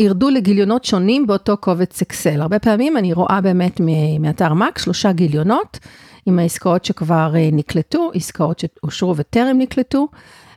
ירדו 0.00 0.30
לגיליונות 0.30 0.84
שונים 0.84 1.26
באותו 1.26 1.56
קובץ 1.56 2.02
אקסל. 2.02 2.40
הרבה 2.40 2.58
פעמים 2.58 2.96
אני 2.96 3.12
רואה 3.12 3.40
באמת 3.40 3.80
מאתר 4.20 4.54
מקס 4.54 4.84
שלושה 4.84 5.12
גיליונות 5.12 5.78
עם 6.26 6.38
העסקאות 6.38 6.84
שכבר 6.84 7.32
נקלטו, 7.52 8.10
עסקאות 8.14 8.58
שאושרו 8.58 9.16
וטרם 9.16 9.58
נקלטו. 9.58 10.08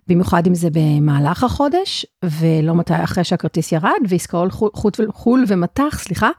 במיוחד 0.07 0.47
אם 0.47 0.55
זה 0.55 0.67
במהלך 0.71 1.43
החודש, 1.43 2.05
ולא 2.25 2.75
מתי 2.75 3.03
אחרי 3.03 3.23
שהכרטיס 3.23 3.71
ירד, 3.71 3.99
ועסקאות 4.09 4.51
חו"ל 5.09 5.43
ומטח, 5.47 5.99
סליחה, 5.99 6.29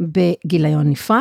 בגיליון 0.00 0.90
נפרד. 0.90 1.20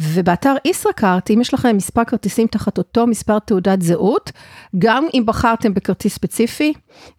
ובאתר 0.00 0.54
ישראכרט, 0.64 1.30
אם 1.30 1.40
יש 1.40 1.54
לכם 1.54 1.76
מספר 1.76 2.04
כרטיסים 2.04 2.46
תחת 2.46 2.78
אותו 2.78 3.06
מספר 3.06 3.38
תעודת 3.38 3.82
זהות, 3.82 4.32
גם 4.78 5.06
אם 5.14 5.22
בחרתם 5.26 5.74
בכרטיס 5.74 6.14
ספציפי, 6.14 6.72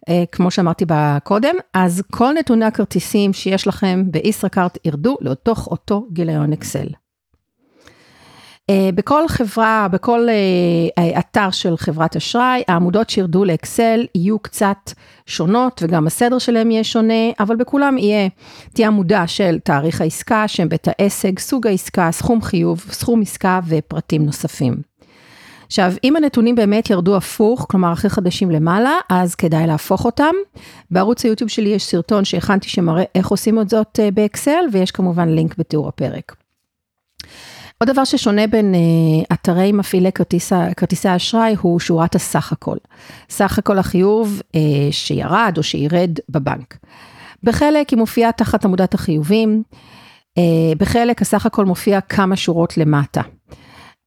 אה, 0.08 0.24
כמו 0.32 0.50
שאמרתי 0.50 0.84
קודם, 1.24 1.54
אז 1.74 2.02
כל 2.12 2.32
נתוני 2.38 2.64
הכרטיסים 2.64 3.32
שיש 3.32 3.66
לכם 3.66 4.04
בישראכרט 4.06 4.78
ירדו 4.84 5.16
לתוך 5.20 5.66
אותו 5.66 6.06
גיליון 6.12 6.52
אקסל. 6.52 6.86
אה, 8.70 8.90
בכל 8.94 9.28
חברה, 9.28 9.88
בכל 9.92 10.28
אה, 10.98 11.18
אתר 11.18 11.50
של 11.50 11.76
חברת 11.76 12.16
אשראי, 12.16 12.62
העמודות 12.68 13.10
שירדו 13.10 13.44
לאקסל 13.44 14.06
יהיו 14.14 14.38
קצת 14.38 14.90
שונות 15.26 15.82
וגם 15.82 16.06
הסדר 16.06 16.38
שלהם 16.38 16.70
יהיה 16.70 16.84
שונה, 16.84 17.30
אבל 17.40 17.56
בכולם 17.56 17.98
יהיה, 17.98 18.28
תהיה 18.72 18.88
עמודה 18.88 19.26
של 19.26 19.58
תאריך 19.58 20.00
העסקה, 20.00 20.48
שם 20.48 20.68
בית 20.68 20.88
העסק, 20.88 21.38
סוג 21.38 21.66
העסקה, 21.66 22.12
סכום 22.12 22.42
חיוב, 22.42 22.84
סכום 22.90 23.22
עסקה 23.22 23.60
ופרטים 23.68 24.26
נוספים. 24.26 24.74
עכשיו, 25.66 25.92
אם 26.04 26.16
הנתונים 26.16 26.54
באמת 26.54 26.90
ירדו 26.90 27.16
הפוך, 27.16 27.66
כלומר 27.70 27.92
הכי 27.92 28.08
חדשים 28.08 28.50
למעלה, 28.50 28.92
אז 29.10 29.34
כדאי 29.34 29.66
להפוך 29.66 30.04
אותם. 30.04 30.34
בערוץ 30.90 31.24
היוטיוב 31.24 31.50
שלי 31.50 31.68
יש 31.68 31.84
סרטון 31.84 32.24
שהכנתי 32.24 32.68
שמראה 32.68 33.04
איך 33.14 33.28
עושים 33.28 33.60
את 33.60 33.68
זאת 33.68 34.00
אה, 34.02 34.10
באקסל, 34.10 34.64
ויש 34.72 34.90
כמובן 34.90 35.28
לינק 35.28 35.58
בתיאור 35.58 35.88
הפרק. 35.88 36.43
עוד 37.78 37.90
דבר 37.90 38.04
ששונה 38.04 38.46
בין 38.46 38.74
uh, 38.74 39.34
אתרי 39.34 39.72
מפעילי 39.72 40.12
כרטיס, 40.12 40.52
כרטיסי 40.76 41.08
האשראי 41.08 41.56
הוא 41.60 41.80
שורת 41.80 42.14
הסך 42.14 42.52
הכל. 42.52 42.76
סך 43.30 43.58
הכל 43.58 43.78
החיוב 43.78 44.40
uh, 44.40 44.56
שירד 44.90 45.54
או 45.56 45.62
שירד 45.62 46.18
בבנק. 46.28 46.78
בחלק 47.42 47.88
היא 47.90 47.98
מופיעה 47.98 48.32
תחת 48.32 48.64
עמודת 48.64 48.94
החיובים, 48.94 49.62
uh, 50.38 50.42
בחלק 50.78 51.22
הסך 51.22 51.46
הכל 51.46 51.64
מופיע 51.64 52.00
כמה 52.00 52.36
שורות 52.36 52.76
למטה. 52.76 53.22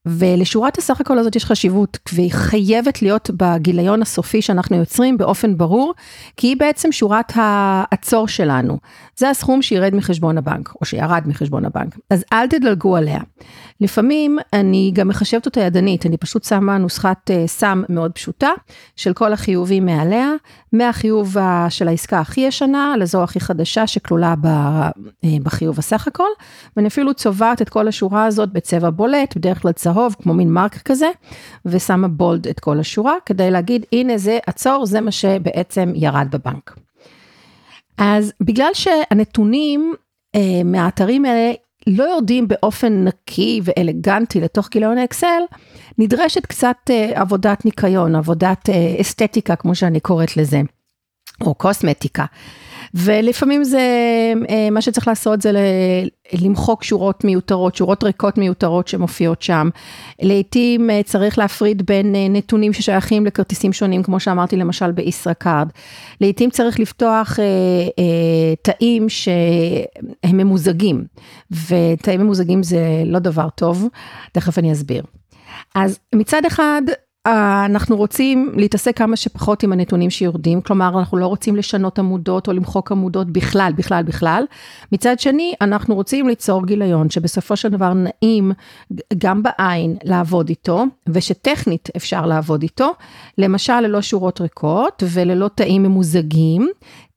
ולשורת 0.09 0.77
הסך 0.77 1.01
הכל 1.01 1.19
הזאת 1.19 1.35
יש 1.35 1.45
חשיבות, 1.45 1.97
והיא 2.13 2.31
חייבת 2.31 3.01
להיות 3.01 3.29
בגיליון 3.37 4.01
הסופי 4.01 4.41
שאנחנו 4.41 4.77
יוצרים 4.77 5.17
באופן 5.17 5.57
ברור, 5.57 5.93
כי 6.37 6.47
היא 6.47 6.57
בעצם 6.57 6.91
שורת 6.91 7.33
העצור 7.35 8.27
שלנו. 8.27 8.77
זה 9.17 9.29
הסכום 9.29 9.61
שירד 9.61 9.95
מחשבון 9.95 10.37
הבנק, 10.37 10.73
או 10.81 10.85
שירד 10.85 11.23
מחשבון 11.25 11.65
הבנק. 11.65 11.97
אז 12.09 12.23
אל 12.33 12.47
תדלגו 12.47 12.95
עליה. 12.95 13.19
לפעמים 13.81 14.37
אני 14.53 14.91
גם 14.93 15.07
מחשבת 15.07 15.45
אותה 15.45 15.59
ידנית, 15.59 16.05
אני 16.05 16.17
פשוט 16.17 16.43
שמה 16.43 16.77
נוסחת 16.77 17.31
uh, 17.31 17.47
סם 17.47 17.83
מאוד 17.89 18.11
פשוטה, 18.11 18.49
של 18.95 19.13
כל 19.13 19.33
החיובים 19.33 19.85
מעליה, 19.85 20.31
מהחיוב 20.73 21.37
של 21.69 21.87
העסקה 21.87 22.19
הכי 22.19 22.41
ישנה, 22.41 22.95
לזו 22.99 23.23
הכי 23.23 23.39
חדשה 23.39 23.87
שכלולה 23.87 24.35
uh, 24.43 24.47
בחיוב 25.43 25.79
הסך 25.79 26.07
הכל, 26.07 26.29
ואני 26.77 26.87
אפילו 26.87 27.13
צובעת 27.13 27.61
את 27.61 27.69
כל 27.69 27.87
השורה 27.87 28.25
הזאת 28.25 28.53
בצבע 28.53 28.89
בולט, 28.89 29.37
בדרך 29.37 29.61
כלל 29.61 29.71
צהוב, 29.71 29.96
כמו 30.21 30.33
מין 30.33 30.49
מרק 30.49 30.77
כזה, 30.77 31.09
ושמה 31.65 32.07
בולד 32.07 32.47
את 32.47 32.59
כל 32.59 32.79
השורה, 32.79 33.13
כדי 33.25 33.51
להגיד, 33.51 33.85
הנה 33.91 34.17
זה 34.17 34.39
עצור, 34.47 34.85
זה 34.85 35.01
מה 35.01 35.11
שבעצם 35.11 35.91
ירד 35.95 36.27
בבנק. 36.31 36.75
אז 37.97 38.33
בגלל 38.41 38.69
שהנתונים 38.73 39.93
אה, 40.35 40.61
מהאתרים 40.65 41.25
האלה 41.25 41.53
לא 41.87 42.03
יורדים 42.03 42.47
באופן 42.47 43.03
נקי 43.03 43.61
ואלגנטי 43.63 44.41
לתוך 44.41 44.69
גיליון 44.69 44.97
האקסל, 44.97 45.41
נדרשת 45.97 46.45
קצת 46.45 46.77
אה, 46.89 47.21
עבודת 47.21 47.65
ניקיון, 47.65 48.15
עבודת 48.15 48.69
אה, 48.69 48.95
אסתטיקה, 49.01 49.55
כמו 49.55 49.75
שאני 49.75 49.99
קוראת 49.99 50.37
לזה, 50.37 50.61
או 51.41 51.53
קוסמטיקה. 51.55 52.25
ולפעמים 52.97 53.63
זה, 53.63 53.79
אה, 54.49 54.69
מה 54.71 54.81
שצריך 54.81 55.07
לעשות 55.07 55.41
זה 55.41 55.51
למחוק 56.33 56.83
שורות 56.83 57.23
מיותרות, 57.23 57.75
שורות 57.75 58.03
ריקות 58.03 58.37
מיותרות 58.37 58.87
שמופיעות 58.87 59.41
שם. 59.41 59.69
לעתים 60.21 60.89
אה, 60.89 61.03
צריך 61.03 61.37
להפריד 61.37 61.85
בין 61.85 62.15
אה, 62.15 62.27
נתונים 62.29 62.73
ששייכים 62.73 63.25
לכרטיסים 63.25 63.73
שונים, 63.73 64.03
כמו 64.03 64.19
שאמרתי 64.19 64.55
למשל 64.55 64.91
בישראכרד. 64.91 65.69
לעתים 66.21 66.49
צריך 66.49 66.79
לפתוח 66.79 67.39
תאים 68.61 69.09
שהם 69.09 70.37
ממוזגים, 70.37 71.05
ותאים 71.51 72.21
ממוזגים 72.21 72.63
זה 72.63 73.03
לא 73.05 73.19
דבר 73.19 73.49
טוב, 73.49 73.87
תכף 74.31 74.57
אני 74.57 74.71
אסביר. 74.71 75.03
אז 75.75 75.99
מצד 76.15 76.45
אחד, 76.45 76.81
אנחנו 77.65 77.97
רוצים 77.97 78.51
להתעסק 78.55 78.97
כמה 78.97 79.15
שפחות 79.15 79.63
עם 79.63 79.73
הנתונים 79.73 80.09
שיורדים, 80.09 80.61
כלומר 80.61 80.99
אנחנו 80.99 81.17
לא 81.17 81.27
רוצים 81.27 81.55
לשנות 81.55 81.99
עמודות 81.99 82.47
או 82.47 82.53
למחוק 82.53 82.91
עמודות 82.91 83.31
בכלל, 83.31 83.71
בכלל, 83.75 84.03
בכלל. 84.03 84.43
מצד 84.91 85.19
שני, 85.19 85.53
אנחנו 85.61 85.95
רוצים 85.95 86.27
ליצור 86.27 86.65
גיליון 86.65 87.09
שבסופו 87.09 87.55
של 87.55 87.69
דבר 87.69 87.93
נעים 87.93 88.51
גם 89.17 89.43
בעין 89.43 89.97
לעבוד 90.03 90.49
איתו, 90.49 90.85
ושטכנית 91.09 91.89
אפשר 91.97 92.25
לעבוד 92.25 92.61
איתו, 92.61 92.91
למשל 93.37 93.79
ללא 93.79 94.01
שורות 94.01 94.41
ריקות 94.41 95.03
וללא 95.13 95.49
תאים 95.55 95.83
ממוזגים, 95.83 96.69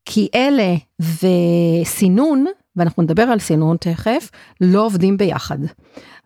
כי 0.05 0.27
אלה 0.35 0.75
וסינון, 0.99 2.45
ואנחנו 2.75 3.03
נדבר 3.03 3.23
על 3.23 3.39
סינון 3.39 3.77
תכף, 3.77 4.31
לא 4.61 4.85
עובדים 4.85 5.17
ביחד. 5.17 5.57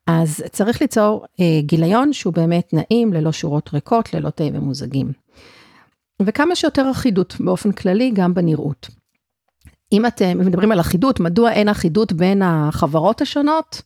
אז 0.08 0.44
צריך 0.52 0.82
ליצור 0.82 1.26
אה, 1.40 1.62
גיליון 1.62 2.14
שהוא 2.14 2.34
באמת 2.34 2.74
נעים, 2.74 3.14
ללא 3.14 3.32
שורות 3.32 3.74
ריקות, 3.74 4.14
ללא 4.14 4.30
תאים 4.30 4.54
ממוזגים. 4.54 5.12
וכמה 6.22 6.56
שיותר 6.56 6.92
אחידות 6.92 7.36
באופן 7.40 7.72
כללי, 7.72 8.12
גם 8.14 8.34
בנראות. 8.34 8.88
אם 9.92 10.06
אתם 10.06 10.38
מדברים 10.38 10.72
על 10.72 10.80
אחידות, 10.80 11.20
מדוע 11.20 11.52
אין 11.52 11.70
אחידות 11.70 12.14
בין 12.14 12.42
החברות 12.42 13.22
השונות? 13.22 13.82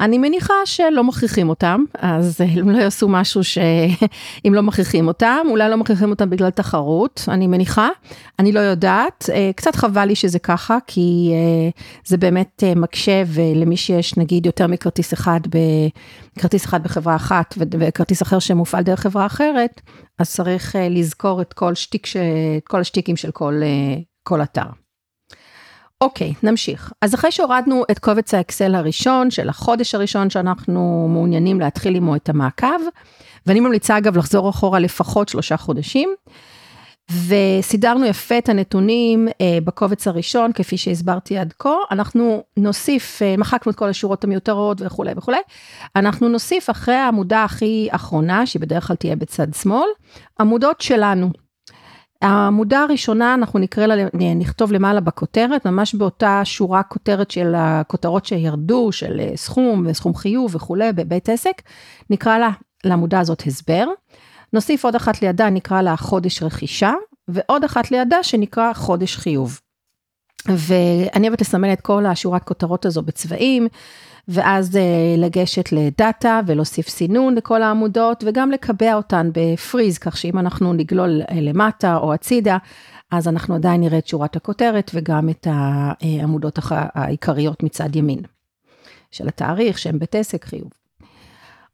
אני 0.00 0.18
מניחה 0.18 0.54
שלא 0.64 1.04
מכריחים 1.04 1.48
אותם, 1.48 1.84
אז 1.98 2.40
הם 2.40 2.70
לא 2.70 2.78
יעשו 2.78 3.08
משהו 3.08 3.44
שאם 3.44 4.54
לא 4.56 4.62
מכריחים 4.62 5.08
אותם, 5.08 5.46
אולי 5.50 5.70
לא 5.70 5.76
מכריחים 5.76 6.10
אותם 6.10 6.30
בגלל 6.30 6.50
תחרות, 6.50 7.24
אני 7.28 7.46
מניחה, 7.46 7.88
אני 8.38 8.52
לא 8.52 8.60
יודעת, 8.60 9.30
אה, 9.32 9.50
קצת 9.56 9.76
חבל 9.76 10.04
לי 10.04 10.14
שזה 10.14 10.38
ככה, 10.38 10.78
כי 10.86 11.32
אה, 11.32 11.70
זה 12.06 12.16
באמת 12.16 12.62
אה, 12.66 12.74
מקשה, 12.74 13.22
ולמי 13.26 13.76
שיש 13.76 14.16
נגיד 14.16 14.46
יותר 14.46 14.66
מכרטיס 14.66 15.12
אחד, 15.12 15.40
כרטיס 16.38 16.64
אחד 16.64 16.82
בחברה 16.82 17.16
אחת 17.16 17.54
וכרטיס 17.58 18.22
אחר 18.22 18.38
שמופעל 18.38 18.82
דרך 18.82 19.00
חברה 19.00 19.26
אחרת, 19.26 19.80
אז 20.18 20.30
צריך 20.30 20.76
לזכור 20.90 21.42
את 21.42 21.52
כל 21.52 21.74
שטיק, 21.74 22.06
את 22.56 22.68
כל 22.68 22.80
השטיקים 22.80 23.16
של 23.16 23.30
כל, 23.30 23.60
כל 24.22 24.42
אתר. 24.42 24.81
אוקיי, 26.02 26.34
נמשיך. 26.42 26.92
אז 27.00 27.14
אחרי 27.14 27.32
שהורדנו 27.32 27.84
את 27.90 27.98
קובץ 27.98 28.34
האקסל 28.34 28.74
הראשון 28.74 29.30
של 29.30 29.48
החודש 29.48 29.94
הראשון 29.94 30.30
שאנחנו 30.30 31.08
מעוניינים 31.10 31.60
להתחיל 31.60 31.96
עמו 31.96 32.16
את 32.16 32.28
המעקב, 32.28 32.66
ואני 33.46 33.60
ממליצה 33.60 33.98
אגב 33.98 34.16
לחזור 34.16 34.50
אחורה 34.50 34.78
לפחות 34.78 35.28
שלושה 35.28 35.56
חודשים, 35.56 36.14
וסידרנו 37.26 38.06
יפה 38.06 38.38
את 38.38 38.48
הנתונים 38.48 39.28
אה, 39.40 39.58
בקובץ 39.64 40.08
הראשון, 40.08 40.52
כפי 40.52 40.76
שהסברתי 40.76 41.38
עד 41.38 41.52
כה, 41.58 41.74
אנחנו 41.90 42.42
נוסיף, 42.56 43.22
אה, 43.22 43.34
מחקנו 43.38 43.72
את 43.72 43.76
כל 43.76 43.88
השורות 43.88 44.24
המיותרות 44.24 44.82
וכולי 44.84 45.12
וכולי, 45.16 45.40
אנחנו 45.96 46.28
נוסיף 46.28 46.70
אחרי 46.70 46.94
העמודה 46.94 47.44
הכי 47.44 47.88
אחרונה, 47.90 48.46
שהיא 48.46 48.62
בדרך 48.62 48.86
כלל 48.86 48.96
תהיה 48.96 49.16
בצד 49.16 49.54
שמאל, 49.54 49.88
עמודות 50.40 50.80
שלנו. 50.80 51.30
העמודה 52.22 52.82
הראשונה, 52.82 53.34
אנחנו 53.34 53.58
נקרא 53.58 53.86
לה, 53.86 53.94
נכתוב 54.36 54.72
למעלה 54.72 55.00
בכותרת, 55.00 55.66
ממש 55.66 55.94
באותה 55.94 56.40
שורה 56.44 56.82
כותרת 56.82 57.30
של 57.30 57.54
הכותרות 57.56 58.26
שירדו, 58.26 58.92
של 58.92 59.20
אה, 59.20 59.36
סכום 59.36 59.86
וסכום 59.86 60.14
חיוב 60.14 60.56
וכולי 60.56 60.92
בבית 60.92 61.28
עסק, 61.28 61.62
נקרא 62.10 62.38
לה, 62.38 62.50
לעמודה 62.84 63.20
הזאת 63.20 63.42
הסבר. 63.46 63.86
נוסיף 64.52 64.84
עוד 64.84 64.94
אחת 64.94 65.22
לידה, 65.22 65.50
נקרא 65.50 65.82
לה 65.82 65.96
חודש 65.96 66.42
רכישה, 66.42 66.92
ועוד 67.28 67.64
אחת 67.64 67.90
לידה 67.90 68.22
שנקרא 68.22 68.72
חודש 68.72 69.16
חיוב. 69.16 69.60
ואני 70.48 71.28
אוהבת 71.28 71.40
לסמן 71.40 71.72
את 71.72 71.80
כל 71.80 72.06
השורת 72.06 72.44
כותרות 72.44 72.86
הזו 72.86 73.02
בצבעים. 73.02 73.68
ואז 74.28 74.76
אה, 74.76 75.14
לגשת 75.18 75.72
לדאטה 75.72 76.40
ולהוסיף 76.46 76.88
סינון 76.88 77.34
לכל 77.34 77.62
העמודות 77.62 78.24
וגם 78.26 78.50
לקבע 78.50 78.94
אותן 78.94 79.30
בפריז, 79.34 79.98
כך 79.98 80.16
שאם 80.16 80.38
אנחנו 80.38 80.72
נגלול 80.72 81.22
אה, 81.30 81.40
למטה 81.40 81.96
או 81.96 82.12
הצידה, 82.12 82.58
אז 83.10 83.28
אנחנו 83.28 83.54
עדיין 83.54 83.80
נראה 83.80 83.98
את 83.98 84.06
שורת 84.06 84.36
הכותרת 84.36 84.90
וגם 84.94 85.28
את 85.28 85.46
העמודות 85.50 86.58
העיקריות 86.70 87.62
מצד 87.62 87.96
ימין. 87.96 88.22
של 89.12 89.28
התאריך, 89.28 89.78
שם 89.78 89.98
בית 89.98 90.14
עסק, 90.14 90.44
חיוב. 90.44 90.70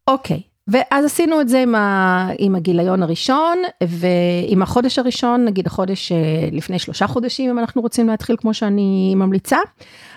אוקיי, 0.07 0.43
ואז 0.68 1.04
עשינו 1.04 1.40
את 1.40 1.48
זה 1.48 1.62
עם, 1.62 1.75
ה, 1.75 2.28
עם 2.38 2.54
הגיליון 2.54 3.02
הראשון, 3.02 3.58
ועם 3.88 4.62
החודש 4.62 4.98
הראשון, 4.98 5.44
נגיד 5.44 5.66
החודש 5.66 6.12
אה, 6.12 6.48
לפני 6.52 6.78
שלושה 6.78 7.06
חודשים, 7.06 7.50
אם 7.50 7.58
אנחנו 7.58 7.82
רוצים 7.82 8.08
להתחיל 8.08 8.37
כמו 8.38 8.54
שאני 8.54 9.14
ממליצה, 9.16 9.58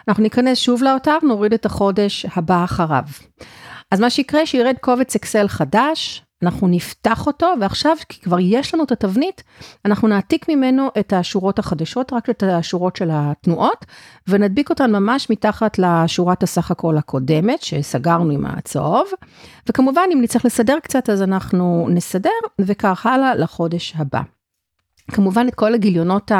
אנחנו 0.07 0.23
ניכנס 0.23 0.57
שוב 0.57 0.83
לאתר, 0.83 1.17
נוריד 1.23 1.53
את 1.53 1.65
החודש 1.65 2.25
הבא 2.35 2.63
אחריו. 2.63 3.03
אז 3.91 3.99
מה 3.99 4.09
שיקרה, 4.09 4.45
שירד 4.45 4.75
קובץ 4.81 5.15
אקסל 5.15 5.47
חדש, 5.47 6.23
אנחנו 6.43 6.67
נפתח 6.67 7.27
אותו, 7.27 7.47
ועכשיו, 7.61 7.97
כי 8.09 8.21
כבר 8.21 8.37
יש 8.39 8.73
לנו 8.73 8.83
את 8.83 8.91
התבנית, 8.91 9.43
אנחנו 9.85 10.07
נעתיק 10.07 10.49
ממנו 10.49 10.87
את 10.99 11.13
השורות 11.13 11.59
החדשות, 11.59 12.13
רק 12.13 12.29
את 12.29 12.43
השורות 12.43 12.95
של 12.95 13.09
התנועות, 13.11 13.85
ונדביק 14.27 14.69
אותן 14.69 14.91
ממש 14.91 15.29
מתחת 15.29 15.79
לשורת 15.79 16.43
הסך 16.43 16.71
הכל 16.71 16.97
הקודמת, 16.97 17.61
שסגרנו 17.61 18.31
עם 18.31 18.45
הצהוב, 18.45 19.07
וכמובן, 19.69 20.03
אם 20.13 20.21
נצטרך 20.21 20.45
לסדר 20.45 20.77
קצת, 20.83 21.09
אז 21.09 21.21
אנחנו 21.21 21.87
נסדר, 21.89 22.29
וכך 22.61 23.05
הלאה 23.05 23.35
לחודש 23.35 23.93
הבא. 23.97 24.21
כמובן, 25.11 25.47
את 25.47 25.55
כל 25.55 25.73
הגיליונות 25.73 26.31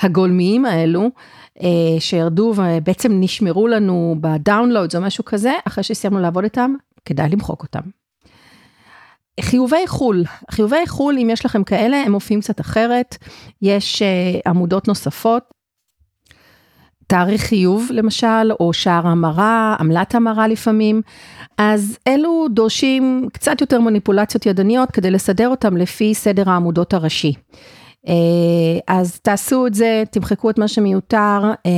הגולמיים 0.00 0.64
האלו, 0.64 1.10
אה, 1.62 1.68
שירדו 1.98 2.54
ובעצם 2.56 3.12
נשמרו 3.20 3.68
לנו 3.68 4.16
בדאונלואוד 4.20 4.96
או 4.96 5.00
משהו 5.00 5.24
כזה, 5.24 5.52
אחרי 5.66 5.84
שסיימנו 5.84 6.20
לעבוד 6.20 6.44
איתם, 6.44 6.74
כדאי 7.04 7.28
למחוק 7.28 7.62
אותם. 7.62 8.01
חיובי 9.40 9.86
חו"ל, 9.86 10.24
חיובי 10.50 10.86
חו"ל, 10.86 11.18
אם 11.18 11.30
יש 11.30 11.46
לכם 11.46 11.64
כאלה, 11.64 11.96
הם 11.96 12.12
מופיעים 12.12 12.40
קצת 12.40 12.60
אחרת, 12.60 13.16
יש 13.62 14.02
uh, 14.02 14.50
עמודות 14.50 14.88
נוספות, 14.88 15.42
תאריך 17.06 17.42
חיוב 17.42 17.88
למשל, 17.90 18.52
או 18.60 18.72
שער 18.72 19.06
המרה, 19.06 19.76
עמלת 19.80 20.14
המרה 20.14 20.48
לפעמים, 20.48 21.02
אז 21.58 21.98
אלו 22.08 22.46
דורשים 22.50 23.28
קצת 23.32 23.60
יותר 23.60 23.80
מניפולציות 23.80 24.46
ידניות 24.46 24.90
כדי 24.90 25.10
לסדר 25.10 25.48
אותם 25.48 25.76
לפי 25.76 26.14
סדר 26.14 26.50
העמודות 26.50 26.94
הראשי. 26.94 27.32
אה, 28.08 28.14
אז 28.88 29.18
תעשו 29.22 29.66
את 29.66 29.74
זה, 29.74 30.02
תמחקו 30.10 30.50
את 30.50 30.58
מה 30.58 30.68
שמיותר 30.68 31.52
אה, 31.66 31.70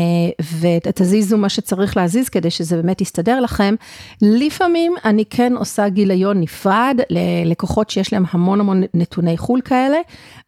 ותזיזו 0.60 1.38
מה 1.38 1.48
שצריך 1.48 1.96
להזיז 1.96 2.28
כדי 2.28 2.50
שזה 2.50 2.76
באמת 2.76 3.00
יסתדר 3.00 3.40
לכם. 3.40 3.74
לפעמים 4.22 4.94
אני 5.04 5.24
כן 5.30 5.52
עושה 5.56 5.88
גיליון 5.88 6.40
נפרד 6.40 7.00
ללקוחות 7.10 7.90
שיש 7.90 8.12
להם 8.12 8.24
המון 8.30 8.60
המון 8.60 8.82
נתוני 8.94 9.38
חו"ל 9.38 9.60
כאלה, 9.60 9.98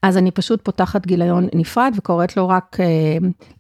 אז 0.03 0.17
אני 0.17 0.31
פשוט 0.31 0.65
פותחת 0.65 1.07
גיליון 1.07 1.49
נפרד 1.55 1.93
וקוראת 1.97 2.37
לו 2.37 2.49
רק 2.49 2.77
אה, 2.81 2.87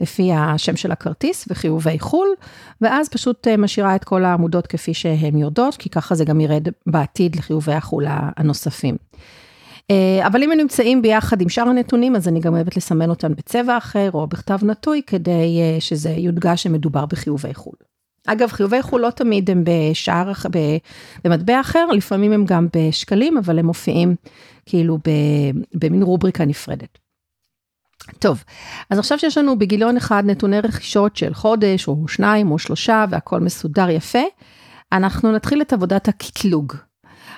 לפי 0.00 0.32
השם 0.32 0.76
של 0.76 0.92
הכרטיס 0.92 1.44
וחיובי 1.49 1.99
חו"ל, 1.99 2.28
ואז 2.80 3.08
פשוט 3.08 3.49
משאירה 3.49 3.96
את 3.96 4.04
כל 4.04 4.25
העמודות 4.25 4.66
כפי 4.66 4.94
שהן 4.94 5.38
יורדות, 5.38 5.76
כי 5.76 5.88
ככה 5.88 6.14
זה 6.14 6.25
גם 6.25 6.40
ירד 6.40 6.68
בעתיד 6.87 7.37
לחיובי 7.37 7.73
החו"ל 7.73 8.04
הנוספים. 8.08 8.96
אה, 9.90 10.26
אבל 10.26 10.43
אם 10.43 10.52
הם 10.52 10.59
נמצאים 10.59 11.02
ביחד 11.02 11.40
עם 11.40 11.49
שאר 11.49 11.69
הנתונים, 11.69 12.16
אז 12.16 12.28
אני 12.28 12.40
גם 12.40 12.55
אוהבת 12.55 12.76
לסמן 12.76 13.11
אותם 13.11 13.35
בצבע 13.35 13.78
אחר 13.78 14.11
או 14.14 14.26
בכתב 14.26 14.59
נטוי, 14.62 15.02
כדי 15.07 15.61
אה, 15.61 15.81
שזה 15.81 16.11
יודגש 16.11 16.62
שמדובר 16.62 17.07
בחיובי 17.07 17.55
חו"ל. 17.55 17.76
אגב, 18.26 18.49
חיובי 18.49 18.83
חו"ל 18.83 19.00
לא 19.00 19.11
תמיד 19.11 19.50
הם 19.50 19.64
בשער, 19.66 20.33
במטבע 21.25 21.61
אחר, 21.61 21.87
לפעמים 21.87 22.33
הם 22.33 22.45
גם 22.45 22.69
בשקלים, 22.76 23.38
אבל 23.38 23.59
הם 23.59 23.66
מופיעים 23.66 24.14
כאילו 24.66 24.99
במין 25.75 26.02
רובריקה 26.02 26.45
נפרדת. 26.45 26.99
טוב, 28.19 28.45
אז 28.90 28.99
עכשיו 28.99 29.19
שיש 29.19 29.38
לנו 29.38 29.59
בגיליון 29.59 29.97
אחד 29.97 30.23
נתוני 30.26 30.61
רכישות 30.61 31.16
של 31.16 31.35
חודש, 31.35 31.88
או 31.88 32.09
שניים, 32.09 32.50
או 32.50 32.59
שלושה, 32.59 33.05
והכל 33.11 33.40
מסודר 33.40 33.90
יפה, 33.90 34.23
אנחנו 34.93 35.33
נתחיל 35.33 35.62
את 35.62 35.73
עבודת 35.73 36.09
הקטלוג. 36.09 36.73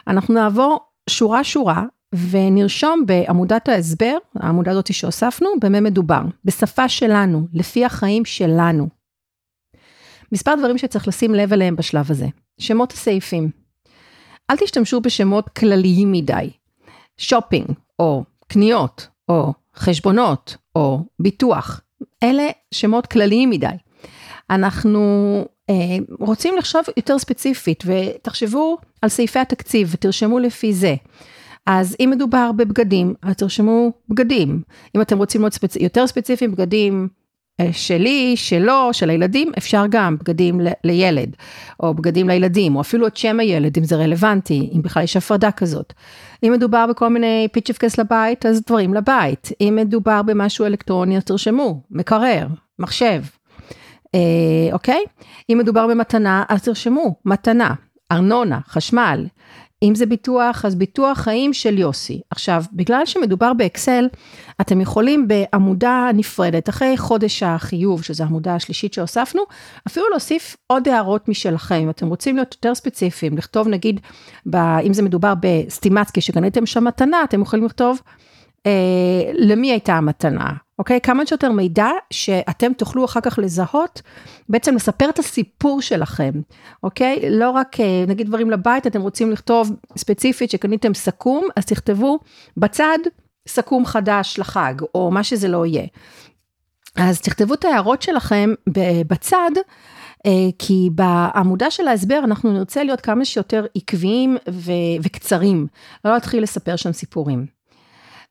אנחנו 0.06 0.34
נעבור 0.34 0.78
שורה-שורה 1.10 1.84
ונרשום 2.14 3.06
בעמודת 3.06 3.68
ההסבר, 3.68 4.16
העמודה 4.34 4.70
הזאת 4.70 4.92
שהוספנו, 4.94 5.48
במה 5.60 5.80
מדובר, 5.80 6.22
בשפה 6.44 6.88
שלנו, 6.88 7.46
לפי 7.52 7.84
החיים 7.84 8.24
שלנו. 8.24 8.88
מספר 10.32 10.54
דברים 10.58 10.78
שצריך 10.78 11.08
לשים 11.08 11.34
לב 11.34 11.52
אליהם 11.52 11.76
בשלב 11.76 12.10
הזה. 12.10 12.26
שמות 12.60 12.92
הסעיפים. 12.92 13.50
אל 14.50 14.56
תשתמשו 14.56 15.00
בשמות 15.00 15.48
כלליים 15.48 16.12
מדי. 16.12 16.50
שופינג, 17.18 17.66
או 17.98 18.24
קניות, 18.48 19.08
או 19.28 19.52
חשבונות, 19.76 20.56
או 20.76 21.00
ביטוח. 21.18 21.80
אלה 22.22 22.48
שמות 22.74 23.06
כלליים 23.06 23.50
מדי. 23.50 23.66
אנחנו 24.50 25.44
אה, 25.70 25.74
רוצים 26.20 26.56
לחשוב 26.56 26.82
יותר 26.96 27.18
ספציפית, 27.18 27.84
ותחשבו 27.86 28.78
על 29.02 29.08
סעיפי 29.08 29.38
התקציב 29.38 29.88
ותרשמו 29.92 30.38
לפי 30.38 30.72
זה. 30.72 30.94
אז 31.70 31.96
אם 32.00 32.10
מדובר 32.12 32.50
בבגדים, 32.56 33.14
אז 33.22 33.36
תרשמו 33.36 33.92
בגדים. 34.08 34.62
אם 34.96 35.00
אתם 35.00 35.18
רוצים 35.18 35.40
להיות 35.40 35.52
ספצ... 35.52 35.76
יותר 35.76 36.06
ספציפיים, 36.06 36.52
בגדים 36.52 37.08
אה, 37.60 37.72
שלי, 37.72 38.36
שלו, 38.36 38.88
של 38.92 39.10
הילדים, 39.10 39.52
אפשר 39.58 39.84
גם 39.90 40.16
בגדים 40.16 40.60
ל... 40.60 40.68
לילד, 40.84 41.36
או 41.80 41.94
בגדים 41.94 42.28
לילדים, 42.28 42.76
או 42.76 42.80
אפילו 42.80 43.06
את 43.06 43.16
שם 43.16 43.40
הילד, 43.40 43.78
אם 43.78 43.84
זה 43.84 43.96
רלוונטי, 43.96 44.70
אם 44.74 44.82
בכלל 44.82 45.02
יש 45.02 45.16
הפרדה 45.16 45.50
כזאת. 45.50 45.92
אם 46.42 46.52
מדובר 46.52 46.86
בכל 46.86 47.08
מיני 47.08 47.48
פיצ'פקס 47.52 47.98
לבית, 47.98 48.46
אז 48.46 48.62
דברים 48.66 48.94
לבית. 48.94 49.48
אם 49.60 49.78
מדובר 49.80 50.22
במשהו 50.22 50.66
אלקטרוני, 50.66 51.16
אז 51.16 51.24
תרשמו, 51.24 51.82
מקרר, 51.90 52.46
מחשב, 52.78 53.22
אה, 54.14 54.20
אוקיי? 54.72 55.04
אם 55.52 55.58
מדובר 55.58 55.86
במתנה, 55.86 56.44
אז 56.48 56.62
תרשמו, 56.62 57.14
מתנה, 57.24 57.74
ארנונה, 58.12 58.58
חשמל. 58.68 59.26
אם 59.82 59.94
זה 59.94 60.06
ביטוח, 60.06 60.64
אז 60.64 60.74
ביטוח 60.74 61.18
חיים 61.18 61.52
של 61.52 61.78
יוסי. 61.78 62.20
עכשיו, 62.30 62.62
בגלל 62.72 63.06
שמדובר 63.06 63.52
באקסל, 63.52 64.08
אתם 64.60 64.80
יכולים 64.80 65.28
בעמודה 65.28 66.08
נפרדת, 66.14 66.68
אחרי 66.68 66.96
חודש 66.96 67.42
החיוב, 67.42 68.02
שזו 68.02 68.24
העמודה 68.24 68.54
השלישית 68.54 68.94
שהוספנו, 68.94 69.42
אפילו 69.86 70.06
להוסיף 70.10 70.56
עוד 70.66 70.88
הערות 70.88 71.28
משלכם. 71.28 71.74
אם 71.74 71.90
אתם 71.90 72.06
רוצים 72.06 72.36
להיות 72.36 72.54
יותר 72.54 72.74
ספציפיים, 72.74 73.38
לכתוב 73.38 73.68
נגיד, 73.68 74.00
ב, 74.50 74.56
אם 74.56 74.92
זה 74.92 75.02
מדובר 75.02 75.34
בסטימצקי 75.40 76.20
שקניתם 76.20 76.66
שם 76.66 76.84
מתנה, 76.84 77.24
אתם 77.24 77.42
יכולים 77.42 77.64
לכתוב 77.64 78.00
אה, 78.66 79.32
למי 79.34 79.70
הייתה 79.70 79.94
המתנה, 79.94 80.52
אוקיי? 80.78 81.00
כמה 81.00 81.26
שיותר 81.26 81.52
מידע 81.52 81.88
שאתם 82.10 82.72
תוכלו 82.72 83.04
אחר 83.04 83.20
כך 83.20 83.38
לזהות, 83.38 84.02
בעצם 84.48 84.74
לספר 84.74 85.10
את 85.10 85.18
הסיפור 85.18 85.82
שלכם, 85.82 86.32
אוקיי? 86.82 87.30
לא 87.30 87.50
רק 87.50 87.80
אה, 87.80 88.04
נגיד 88.08 88.26
דברים 88.26 88.50
לבית, 88.50 88.86
אתם 88.86 89.00
רוצים 89.00 89.30
לכתוב 89.30 89.76
ספציפית 89.96 90.50
שקניתם 90.50 90.94
סכו"ם, 90.94 91.44
אז 91.56 91.64
תכתבו 91.64 92.18
בצד 92.56 92.98
סכו"ם 93.48 93.86
חדש 93.86 94.38
לחג, 94.38 94.74
או 94.94 95.10
מה 95.10 95.24
שזה 95.24 95.48
לא 95.48 95.66
יהיה. 95.66 95.86
אז 96.96 97.20
תכתבו 97.20 97.54
את 97.54 97.64
ההערות 97.64 98.02
שלכם 98.02 98.50
בצד, 99.06 99.50
אה, 100.26 100.48
כי 100.58 100.88
בעמודה 100.92 101.70
של 101.70 101.88
ההסבר 101.88 102.20
אנחנו 102.24 102.52
נרצה 102.52 102.84
להיות 102.84 103.00
כמה 103.00 103.24
שיותר 103.24 103.66
עקביים 103.74 104.36
וקצרים, 105.02 105.66
לא 106.04 106.12
להתחיל 106.12 106.42
לספר 106.42 106.76
שם 106.76 106.92
סיפורים. 106.92 107.57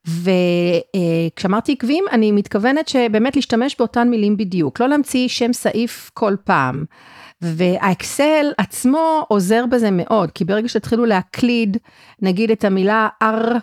וכשאמרתי 0.07 1.71
עקבים, 1.71 2.03
אני 2.11 2.31
מתכוונת 2.31 2.87
שבאמת 2.87 3.35
להשתמש 3.35 3.75
באותן 3.79 4.09
מילים 4.09 4.37
בדיוק, 4.37 4.81
לא 4.81 4.89
להמציא 4.89 5.27
שם 5.27 5.53
סעיף 5.53 6.11
כל 6.13 6.35
פעם. 6.43 6.85
והאקסל 7.41 8.51
עצמו 8.57 9.25
עוזר 9.27 9.65
בזה 9.65 9.89
מאוד, 9.91 10.31
כי 10.31 10.45
ברגע 10.45 10.69
שתתחילו 10.69 11.05
להקליד, 11.05 11.77
נגיד 12.21 12.51
את 12.51 12.63
המילה 12.63 13.07
R, 13.23 13.55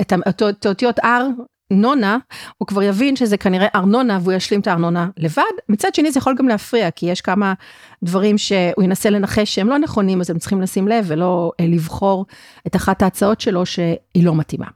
את 0.00 0.66
האותיות 0.66 0.98
R, 0.98 1.22
נונה, 1.70 2.18
הוא 2.58 2.66
כבר 2.66 2.82
יבין 2.82 3.16
שזה 3.16 3.36
כנראה 3.36 3.66
ארנונה 3.74 4.18
והוא 4.22 4.32
ישלים 4.32 4.60
את 4.60 4.66
הארנונה 4.66 5.08
לבד. 5.16 5.42
מצד 5.68 5.94
שני 5.94 6.10
זה 6.10 6.18
יכול 6.18 6.34
גם 6.38 6.48
להפריע, 6.48 6.90
כי 6.90 7.06
יש 7.06 7.20
כמה 7.20 7.54
דברים 8.02 8.38
שהוא 8.38 8.84
ינסה 8.84 9.10
לנחש 9.10 9.54
שהם 9.54 9.68
לא 9.68 9.78
נכונים, 9.78 10.20
אז 10.20 10.30
הם 10.30 10.38
צריכים 10.38 10.60
לשים 10.60 10.88
לב 10.88 11.04
ולא 11.08 11.52
אה, 11.60 11.66
לבחור 11.66 12.26
את 12.66 12.76
אחת 12.76 13.02
ההצעות 13.02 13.40
שלו 13.40 13.66
שהיא 13.66 14.24
לא 14.24 14.34
מתאימה. 14.34 14.66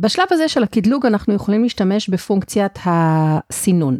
בשלב 0.00 0.26
הזה 0.30 0.48
של 0.48 0.62
הקטלוג 0.62 1.06
אנחנו 1.06 1.34
יכולים 1.34 1.62
להשתמש 1.62 2.08
בפונקציית 2.08 2.78
הסינון. 2.84 3.98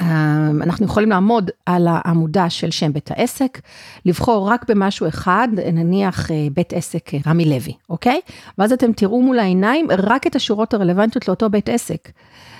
אמ, 0.00 0.62
אנחנו 0.62 0.86
יכולים 0.86 1.10
לעמוד 1.10 1.50
על 1.66 1.86
העמודה 1.90 2.50
של 2.50 2.70
שם 2.70 2.92
בית 2.92 3.10
העסק, 3.10 3.60
לבחור 4.06 4.50
רק 4.50 4.70
במשהו 4.70 5.08
אחד, 5.08 5.48
נניח 5.72 6.30
אה, 6.30 6.46
בית 6.54 6.72
עסק 6.72 7.14
אה, 7.14 7.18
רמי 7.26 7.44
לוי, 7.44 7.72
אוקיי? 7.90 8.20
ואז 8.58 8.72
אתם 8.72 8.92
תראו 8.92 9.22
מול 9.22 9.38
העיניים 9.38 9.86
רק 9.90 10.26
את 10.26 10.36
השורות 10.36 10.74
הרלוונטיות 10.74 11.28
לאותו 11.28 11.50
בית 11.50 11.68
עסק, 11.68 12.08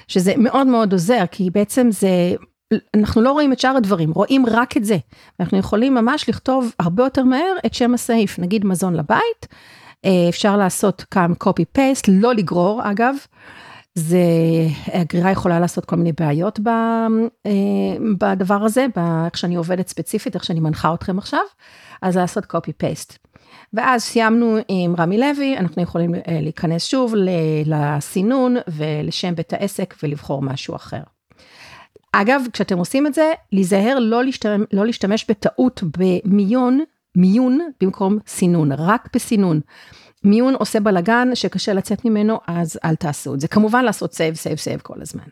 שזה 0.09 0.35
מאוד 0.37 0.67
מאוד 0.67 0.93
עוזר, 0.93 1.25
כי 1.31 1.51
בעצם 1.51 1.89
זה, 1.91 2.35
אנחנו 2.97 3.23
לא 3.23 3.33
רואים 3.33 3.53
את 3.53 3.59
שאר 3.59 3.77
הדברים, 3.77 4.13
רואים 4.13 4.47
רק 4.47 4.77
את 4.77 4.85
זה. 4.85 4.97
אנחנו 5.41 5.59
יכולים 5.59 5.95
ממש 5.95 6.29
לכתוב 6.29 6.73
הרבה 6.79 7.03
יותר 7.05 7.25
מהר 7.25 7.55
את 7.67 7.75
שם 7.75 7.95
הסעיף, 7.95 8.39
נגיד 8.39 8.65
מזון 8.65 8.95
לבית, 8.95 9.47
אה, 9.51 9.57
אפשר 10.29 10.57
לעשות 10.57 11.05
כאן 11.11 11.33
copy 11.45 11.79
paste, 11.79 12.05
לא 12.09 12.35
לגרור 12.35 12.81
אגב. 12.85 13.15
זה, 13.95 14.19
הגרירה 14.93 15.31
יכולה 15.31 15.61
לעשות 15.61 15.85
כל 15.85 15.97
מיני 15.97 16.13
בעיות 16.21 16.61
ב, 16.61 16.69
אה, 17.47 17.53
בדבר 18.19 18.65
הזה, 18.65 18.87
איך 19.27 19.39
שאני 19.39 19.55
עובדת 19.55 19.89
ספציפית, 19.89 20.35
איך 20.35 20.45
שאני 20.45 20.61
מנחה 20.61 20.95
אתכם 20.95 21.19
עכשיו, 21.19 21.41
אז 22.03 22.17
לעשות 22.17 22.45
copy 22.45 22.83
paste. 22.83 23.17
ואז 23.73 24.03
סיימנו 24.03 24.59
עם 24.69 24.95
רמי 24.99 25.19
לוי, 25.19 25.59
אנחנו 25.59 25.83
יכולים 25.83 26.15
אה, 26.15 26.21
להיכנס 26.27 26.85
שוב 26.85 27.15
לסינון 27.67 28.57
ולשם 28.69 29.35
בית 29.35 29.53
העסק 29.53 29.95
ולבחור 30.03 30.43
משהו 30.43 30.77
אחר. 30.77 31.03
אגב, 32.13 32.43
כשאתם 32.53 32.79
עושים 32.79 33.07
את 33.07 33.15
זה, 33.15 33.33
להיזהר 33.53 33.99
לא 33.99 34.25
להשתמש, 34.25 34.67
לא 34.73 34.87
להשתמש 34.87 35.27
בטעות 35.29 35.83
במיון, 35.99 36.81
מיון 37.17 37.59
במקום 37.81 38.19
סינון, 38.27 38.73
רק 38.73 39.09
בסינון. 39.15 39.61
מיון 40.25 40.55
עושה 40.55 40.81
בלאגן 40.81 41.29
שקשה 41.35 41.73
לצאת 41.73 42.05
ממנו, 42.05 42.39
אז 42.47 42.79
אל 42.85 42.95
תעשו 42.95 43.35
את 43.35 43.41
זה. 43.41 43.49
כמובן 43.49 43.85
לעשות 43.85 44.15
save, 44.15 44.35
save, 44.35 44.59
save 44.59 44.81
כל 44.81 45.01
הזמן. 45.01 45.25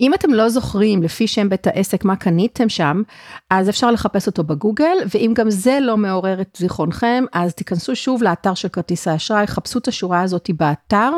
אם 0.00 0.14
אתם 0.14 0.30
לא 0.30 0.48
זוכרים 0.48 1.02
לפי 1.02 1.26
שם 1.26 1.48
בית 1.48 1.66
העסק 1.66 2.04
מה 2.04 2.16
קניתם 2.16 2.68
שם, 2.68 3.02
אז 3.50 3.68
אפשר 3.68 3.90
לחפש 3.90 4.26
אותו 4.26 4.44
בגוגל, 4.44 4.96
ואם 5.14 5.32
גם 5.34 5.50
זה 5.50 5.78
לא 5.80 5.96
מעורר 5.96 6.40
את 6.40 6.56
זיכרונכם, 6.56 7.24
אז 7.32 7.54
תיכנסו 7.54 7.96
שוב 7.96 8.22
לאתר 8.22 8.54
של 8.54 8.68
כרטיס 8.68 9.08
האשראי, 9.08 9.46
חפשו 9.46 9.78
את 9.78 9.88
השורה 9.88 10.22
הזאת 10.22 10.50
באתר, 10.56 11.10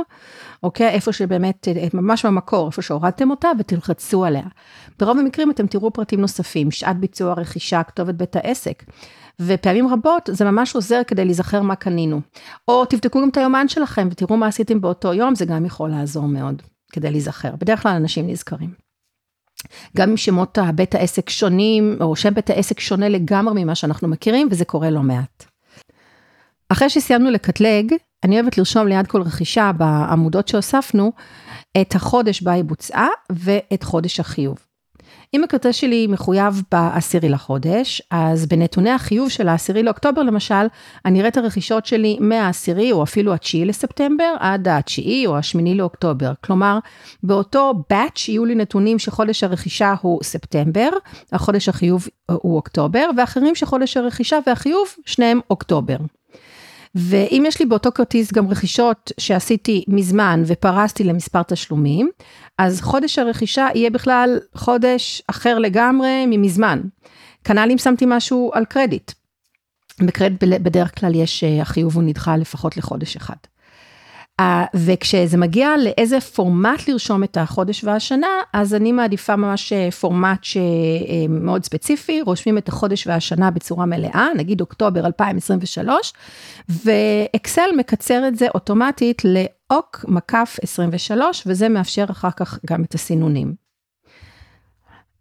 אוקיי? 0.63 0.89
איפה 0.89 1.13
שבאמת, 1.13 1.69
ממש 1.95 2.27
במקור, 2.27 2.67
איפה 2.67 2.83
שהורדתם 2.83 3.31
אותה, 3.31 3.49
ותלחצו 3.59 4.25
עליה. 4.25 4.45
ברוב 4.99 5.19
המקרים 5.19 5.51
אתם 5.51 5.67
תראו 5.67 5.93
פרטים 5.93 6.21
נוספים, 6.21 6.71
שעת 6.71 6.97
ביצוע 6.97 7.33
רכישה, 7.33 7.83
כתובת 7.83 8.15
בית 8.15 8.37
העסק. 8.37 8.85
ופעמים 9.41 9.89
רבות 9.89 10.31
זה 10.33 10.45
ממש 10.45 10.75
עוזר 10.75 11.01
כדי 11.07 11.25
להיזכר 11.25 11.63
מה 11.63 11.77
קנינו. 11.77 12.21
או 12.69 12.85
תבדקו 12.85 13.23
גם 13.23 13.29
את 13.29 13.37
היומן 13.37 13.69
שלכם 13.69 14.09
ותראו 14.11 14.37
מה 14.37 14.47
עשיתם 14.47 14.81
באותו 14.81 15.15
יום, 15.15 15.35
זה 15.35 15.45
גם 15.45 15.65
יכול 15.65 15.91
לעזור 15.91 16.29
מאוד. 16.29 16.63
כדי 16.95 17.11
להיזכר. 17.11 17.57
בדרך 17.59 17.83
כלל 17.83 17.93
אנשים 17.93 18.27
נזכרים. 18.27 18.71
גם 19.97 20.11
אם 20.11 20.17
שמות 20.17 20.59
בית 20.75 20.95
העסק 20.95 21.31
שונים, 21.31 21.97
או 22.01 22.17
שם 22.17 22.35
בית 22.35 22.51
העסק 22.51 22.81
שונה 22.81 23.09
לגמרי 23.09 23.65
ממה 23.65 23.75
שאנחנו 23.75 24.09
מכירים, 24.09 24.49
וזה 24.51 24.65
קורה 24.65 24.91
לא 24.91 25.03
מעט. 25.03 25.45
אחרי 26.69 26.91
שסיימנו 26.91 27.31
לקטלג, 27.31 27.95
אני 28.25 28.41
אוהבת 28.41 28.59
לרשום 28.59 28.87
ליד 28.87 29.07
כל 29.07 29.23
רכישה 29.23 29.71
בעמודות 29.73 30.49
שהוספנו, 30.49 31.13
את 31.81 31.95
החודש 31.95 32.43
בה 32.43 32.53
היא 32.53 32.65
בוצעה 32.65 33.09
ואת 33.33 33.83
חודש 33.83 34.21
החיוב. 34.21 34.59
אם 35.35 35.45
הכרטיס 35.45 35.77
שלי 35.77 36.07
מחויב 36.07 36.63
בעשירי 36.73 37.29
לחודש, 37.29 38.03
אז 38.11 38.47
בנתוני 38.47 38.91
החיוב 38.91 39.29
של 39.29 39.49
העשירי 39.49 39.83
לאוקטובר 39.83 40.23
למשל, 40.23 40.67
אני 41.05 41.19
אראה 41.19 41.29
את 41.29 41.37
הרכישות 41.37 41.87
שלי 41.87 42.17
מהעשירי 42.21 42.93
או 42.93 43.03
אפילו 43.03 43.35
התשיעי 43.35 43.65
לספטמבר 43.65 44.35
עד 44.41 44.69
התשיעי 44.69 45.27
או 45.27 45.39
השמיני 45.39 45.75
לאוקטובר. 45.75 46.33
כלומר, 46.45 46.79
באותו 47.23 47.73
batch 47.93 48.25
יהיו 48.29 48.45
לי 48.45 48.55
נתונים 48.55 48.99
שחודש 48.99 49.45
הרכישה 49.45 49.95
הוא 50.01 50.21
ספטמבר, 50.23 50.89
החודש 51.33 51.69
החיוב 51.69 52.09
הוא 52.33 52.57
אוקטובר, 52.57 53.09
ואחרים 53.17 53.55
שחודש 53.55 53.97
הרכישה 53.97 54.39
והחיוב 54.47 54.89
שניהם 55.07 55.41
אוקטובר. 55.51 55.97
ואם 56.95 57.45
יש 57.47 57.61
לי 57.61 57.67
באותו 57.67 57.91
כרטיס 57.95 58.33
גם 58.33 58.49
רכישות 58.49 59.13
שעשיתי 59.19 59.85
מזמן 59.89 60.43
ופרסתי 60.47 61.05
למספר 61.05 61.43
תשלומים, 61.43 62.11
אז 62.59 62.81
חודש 62.81 63.19
הרכישה 63.19 63.69
יהיה 63.75 63.91
בכלל 63.91 64.39
חודש 64.55 65.23
אחר 65.27 65.59
לגמרי 65.59 66.25
ממזמן. 66.27 66.81
כנ"ל 67.45 67.69
אם 67.71 67.79
שמתי 67.79 68.05
משהו 68.09 68.51
על 68.55 68.65
קרדיט. 68.65 69.13
בקרדיט 70.01 70.43
בדרך 70.43 71.01
כלל 71.01 71.15
יש, 71.15 71.45
אה, 71.45 71.63
החיוב 71.63 71.95
הוא 71.95 72.03
נדחה 72.03 72.37
לפחות 72.37 72.77
לחודש 72.77 73.17
אחד. 73.17 73.37
וכשזה 74.75 75.37
מגיע 75.37 75.69
לאיזה 75.85 76.21
פורמט 76.21 76.89
לרשום 76.89 77.25
את 77.25 77.37
החודש 77.37 77.85
והשנה, 77.85 78.27
אז 78.53 78.75
אני 78.75 78.93
מעדיפה 78.93 79.37
ממש 79.37 79.73
אה, 79.73 79.91
פורמט 79.91 80.45
שמאוד 80.45 81.61
אה, 81.61 81.67
ספציפי, 81.67 82.23
רושמים 82.23 82.59
את 82.59 82.69
החודש 82.69 83.07
והשנה 83.07 83.51
בצורה 83.51 83.87
מלאה, 83.87 84.29
נגיד 84.37 84.61
אוקטובר 84.61 85.07
2023, 85.07 86.13
ואקסל 86.69 87.71
מקצר 87.77 88.29
את 88.29 88.39
זה 88.39 88.47
אוטומטית 88.55 89.23
לאוק 89.73 90.05
מקף 90.09 90.57
23, 90.63 91.43
וזה 91.47 91.69
מאפשר 91.69 92.05
אחר 92.11 92.31
כך 92.31 92.59
גם 92.67 92.85
את 92.85 92.95
הסינונים. 92.95 93.55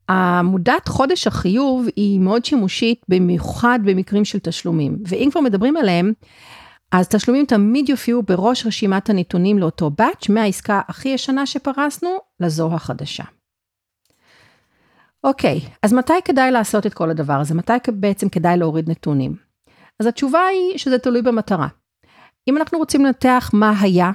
עמודת 0.10 0.88
חודש 0.88 1.28
החיוב 1.28 1.88
היא 1.96 2.20
מאוד 2.20 2.46
שימושית, 2.46 3.02
במיוחד 3.10 3.80
במקרים 3.84 4.26
של 4.26 4.40
תשלומים, 4.40 4.98
ואם 5.08 5.30
כבר 5.32 5.42
מדברים 5.42 5.78
עליהם, 5.78 6.14
אז 6.92 7.08
תשלומים 7.08 7.46
תמיד 7.46 7.90
יופיעו 7.90 8.24
בראש 8.24 8.66
רשימת 8.66 9.10
הנתונים 9.10 9.60
לאותו 9.60 9.90
באץ' 9.90 10.30
מהעסקה 10.30 10.82
הכי 10.88 11.10
ישנה 11.10 11.46
שפרסנו 11.46 12.10
לזו 12.40 12.74
החדשה. 12.74 13.24
אוקיי, 15.24 15.62
אז 15.84 15.94
מתי 15.94 16.14
כדאי 16.26 16.52
לעשות 16.52 16.86
את 16.86 16.94
כל 16.94 17.10
הדבר 17.10 17.34
הזה? 17.34 17.56
מתי 17.56 17.74
בעצם 17.88 18.30
כדאי 18.30 18.58
להוריד 18.58 18.90
נתונים? 18.90 19.36
אז 20.00 20.06
התשובה 20.06 20.40
היא 20.40 20.78
שזה 20.78 21.00
תלוי 21.00 21.22
במטרה. 21.22 21.68
אם 22.48 22.58
אנחנו 22.58 22.78
רוצים 22.78 23.06
לנתח 23.06 23.50
מה 23.54 23.74
היה, 23.82 24.12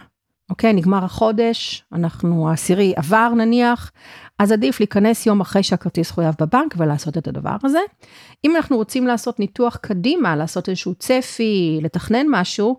אוקיי, 0.50 0.72
נגמר 0.72 1.04
החודש, 1.04 1.84
אנחנו, 1.92 2.48
העשירי 2.48 2.92
עבר 2.96 3.28
נניח, 3.36 3.92
אז 4.38 4.52
עדיף 4.52 4.80
להיכנס 4.80 5.26
יום 5.26 5.40
אחרי 5.40 5.62
שהכרטיס 5.62 6.10
חויב 6.10 6.34
בבנק 6.40 6.74
ולעשות 6.76 7.18
את 7.18 7.28
הדבר 7.28 7.56
הזה. 7.62 7.80
אם 8.44 8.56
אנחנו 8.56 8.76
רוצים 8.76 9.06
לעשות 9.06 9.40
ניתוח 9.40 9.76
קדימה, 9.76 10.36
לעשות 10.36 10.68
איזשהו 10.68 10.94
צפי, 10.94 11.78
לתכנן 11.82 12.26
משהו, 12.30 12.76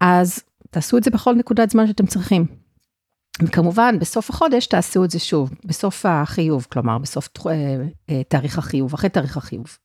אז 0.00 0.40
תעשו 0.70 0.96
את 0.96 1.04
זה 1.04 1.10
בכל 1.10 1.34
נקודת 1.34 1.70
זמן 1.70 1.86
שאתם 1.86 2.06
צריכים. 2.06 2.46
וכמובן, 3.42 3.98
בסוף 3.98 4.30
החודש 4.30 4.66
תעשו 4.66 5.04
את 5.04 5.10
זה 5.10 5.18
שוב, 5.18 5.50
בסוף 5.64 6.06
החיוב, 6.06 6.66
כלומר, 6.72 6.98
בסוף 6.98 7.28
אה, 7.46 7.52
אה, 8.10 8.22
תאריך 8.28 8.58
החיוב, 8.58 8.94
אחרי 8.94 9.10
תאריך 9.10 9.36
החיוב. 9.36 9.78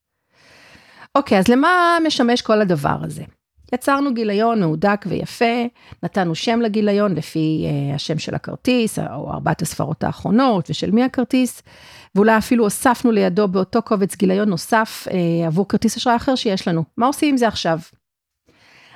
אוקיי, 1.15 1.39
אז 1.39 1.47
למה 1.47 1.97
משמש 2.07 2.41
כל 2.41 2.61
הדבר 2.61 2.97
הזה? 3.01 3.23
יצרנו 3.75 4.13
גיליון 4.13 4.59
מהודק 4.59 5.05
ויפה, 5.07 5.65
נתנו 6.03 6.35
שם 6.35 6.61
לגיליון 6.61 7.15
לפי 7.15 7.65
uh, 7.67 7.95
השם 7.95 8.19
של 8.19 8.35
הכרטיס, 8.35 8.99
או 8.99 9.31
ארבעת 9.31 9.61
הספרות 9.61 10.03
האחרונות, 10.03 10.69
ושל 10.69 10.91
מי 10.91 11.03
הכרטיס, 11.03 11.61
ואולי 12.15 12.37
אפילו 12.37 12.63
הוספנו 12.63 13.11
לידו 13.11 13.47
באותו 13.47 13.81
קובץ 13.81 14.15
גיליון 14.15 14.49
נוסף 14.49 15.07
uh, 15.09 15.13
עבור 15.47 15.67
כרטיס 15.67 15.97
אשראי 15.97 16.15
אחר 16.15 16.35
שיש 16.35 16.67
לנו. 16.67 16.83
מה 16.97 17.05
עושים 17.05 17.29
עם 17.29 17.37
זה 17.37 17.47
עכשיו? 17.47 17.79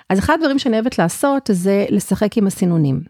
אז 0.10 0.20
אחד 0.20 0.34
הדברים 0.34 0.60
שאני 0.60 0.76
אוהבת 0.76 1.00
לעשות 1.00 1.50
זה 1.54 1.86
לשחק 1.90 2.38
עם 2.38 2.48
הסינונים. 2.48 3.02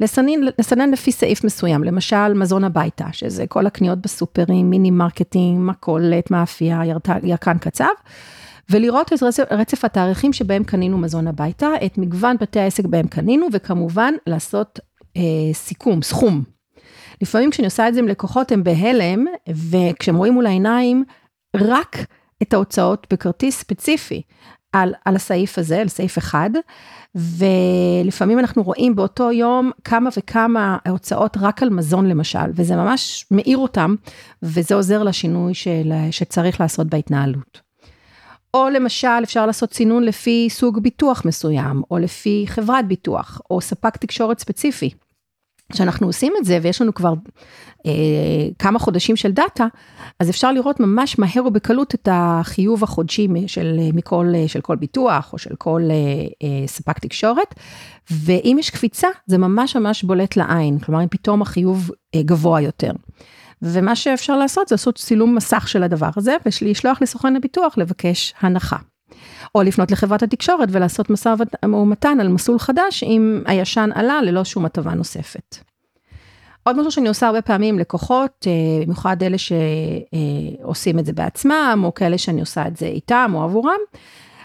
לסנן, 0.00 0.40
לסנן 0.58 0.90
לפי 0.90 1.12
סעיף 1.12 1.44
מסוים, 1.44 1.84
למשל 1.84 2.34
מזון 2.34 2.64
הביתה, 2.64 3.06
שזה 3.12 3.46
כל 3.46 3.66
הקניות 3.66 3.98
בסופרים, 3.98 4.70
מיני 4.70 4.90
מרקטים, 4.90 5.58
מכולת, 5.60 6.30
מאפייה, 6.30 6.80
ירקן 7.22 7.58
קצב. 7.58 7.84
ולראות 8.70 9.12
את 9.12 9.22
רצף, 9.22 9.44
רצף 9.50 9.84
התאריכים 9.84 10.32
שבהם 10.32 10.64
קנינו 10.64 10.98
מזון 10.98 11.26
הביתה, 11.26 11.68
את 11.86 11.98
מגוון 11.98 12.36
בתי 12.40 12.60
העסק 12.60 12.84
בהם 12.84 13.06
קנינו, 13.06 13.46
וכמובן 13.52 14.14
לעשות 14.26 14.78
אה, 15.16 15.22
סיכום, 15.52 16.02
סכום. 16.02 16.42
לפעמים 17.22 17.50
כשאני 17.50 17.66
עושה 17.66 17.88
את 17.88 17.94
זה 17.94 18.00
עם 18.00 18.08
לקוחות 18.08 18.52
הם 18.52 18.64
בהלם, 18.64 19.24
וכשהם 19.48 20.16
רואים 20.16 20.32
מול 20.32 20.46
העיניים 20.46 21.04
רק 21.56 21.96
את 22.42 22.54
ההוצאות 22.54 23.06
בכרטיס 23.12 23.58
ספציפי 23.58 24.22
על, 24.72 24.94
על 25.04 25.16
הסעיף 25.16 25.58
הזה, 25.58 25.80
על 25.80 25.88
סעיף 25.88 26.18
אחד, 26.18 26.50
ולפעמים 27.14 28.38
אנחנו 28.38 28.62
רואים 28.62 28.94
באותו 28.96 29.32
יום 29.32 29.70
כמה 29.84 30.10
וכמה 30.16 30.78
הוצאות 30.88 31.36
רק 31.40 31.62
על 31.62 31.70
מזון 31.70 32.08
למשל, 32.08 32.50
וזה 32.54 32.76
ממש 32.76 33.26
מאיר 33.30 33.58
אותם, 33.58 33.94
וזה 34.42 34.74
עוזר 34.74 35.02
לשינוי 35.02 35.54
של, 35.54 35.92
שצריך 36.10 36.60
לעשות 36.60 36.86
בהתנהלות. 36.86 37.71
או 38.54 38.68
למשל, 38.68 39.22
אפשר 39.22 39.46
לעשות 39.46 39.74
סינון 39.74 40.02
לפי 40.02 40.48
סוג 40.50 40.78
ביטוח 40.78 41.24
מסוים, 41.24 41.82
או 41.90 41.98
לפי 41.98 42.44
חברת 42.48 42.88
ביטוח, 42.88 43.40
או 43.50 43.60
ספק 43.60 43.96
תקשורת 43.96 44.38
ספציפי. 44.38 44.90
כשאנחנו 45.72 46.06
עושים 46.06 46.32
את 46.38 46.44
זה, 46.44 46.58
ויש 46.62 46.82
לנו 46.82 46.94
כבר 46.94 47.12
אה, 47.86 47.92
כמה 48.58 48.78
חודשים 48.78 49.16
של 49.16 49.32
דאטה, 49.32 49.66
אז 50.20 50.30
אפשר 50.30 50.52
לראות 50.52 50.80
ממש 50.80 51.18
מהר 51.18 51.46
ובקלות 51.46 51.94
את 51.94 52.08
החיוב 52.12 52.84
החודשי 52.84 53.28
של, 53.46 53.78
מכל, 53.94 54.32
של 54.46 54.60
כל 54.60 54.76
ביטוח, 54.76 55.32
או 55.32 55.38
של 55.38 55.56
כל 55.56 55.82
אה, 55.90 55.96
אה, 56.42 56.66
ספק 56.66 56.98
תקשורת, 56.98 57.54
ואם 58.10 58.56
יש 58.60 58.70
קפיצה, 58.70 59.08
זה 59.26 59.38
ממש 59.38 59.76
ממש 59.76 60.02
בולט 60.04 60.36
לעין, 60.36 60.78
כלומר, 60.78 61.02
אם 61.02 61.08
פתאום 61.08 61.42
החיוב 61.42 61.90
אה, 62.14 62.22
גבוה 62.22 62.60
יותר. 62.60 62.92
ומה 63.62 63.96
שאפשר 63.96 64.36
לעשות 64.36 64.68
זה 64.68 64.74
לעשות 64.74 64.98
צילום 64.98 65.34
מסך 65.34 65.68
של 65.68 65.82
הדבר 65.82 66.10
הזה, 66.16 66.36
ולשלוח 66.46 67.02
לסוכן 67.02 67.36
הביטוח 67.36 67.78
לבקש 67.78 68.34
הנחה. 68.40 68.76
או 69.54 69.62
לפנות 69.62 69.90
לחברת 69.90 70.22
התקשורת 70.22 70.68
ולעשות 70.72 71.10
משא 71.10 71.34
ומתן 71.64 72.20
על 72.20 72.28
מסלול 72.28 72.58
חדש 72.58 73.02
אם 73.02 73.42
הישן 73.46 73.90
עלה 73.94 74.22
ללא 74.22 74.44
שום 74.44 74.64
הטבה 74.64 74.94
נוספת. 74.94 75.56
עוד 76.62 76.78
משהו 76.78 76.90
שאני 76.90 77.08
עושה 77.08 77.26
הרבה 77.26 77.42
פעמים 77.42 77.78
לקוחות, 77.78 78.46
אה, 78.46 78.84
במיוחד 78.84 79.22
אלה 79.22 79.36
שעושים 79.38 80.98
את 80.98 81.06
זה 81.06 81.12
בעצמם, 81.12 81.82
או 81.84 81.94
כאלה 81.94 82.18
שאני 82.18 82.40
עושה 82.40 82.66
את 82.66 82.76
זה 82.76 82.86
איתם 82.86 83.32
או 83.34 83.42
עבורם, 83.42 83.78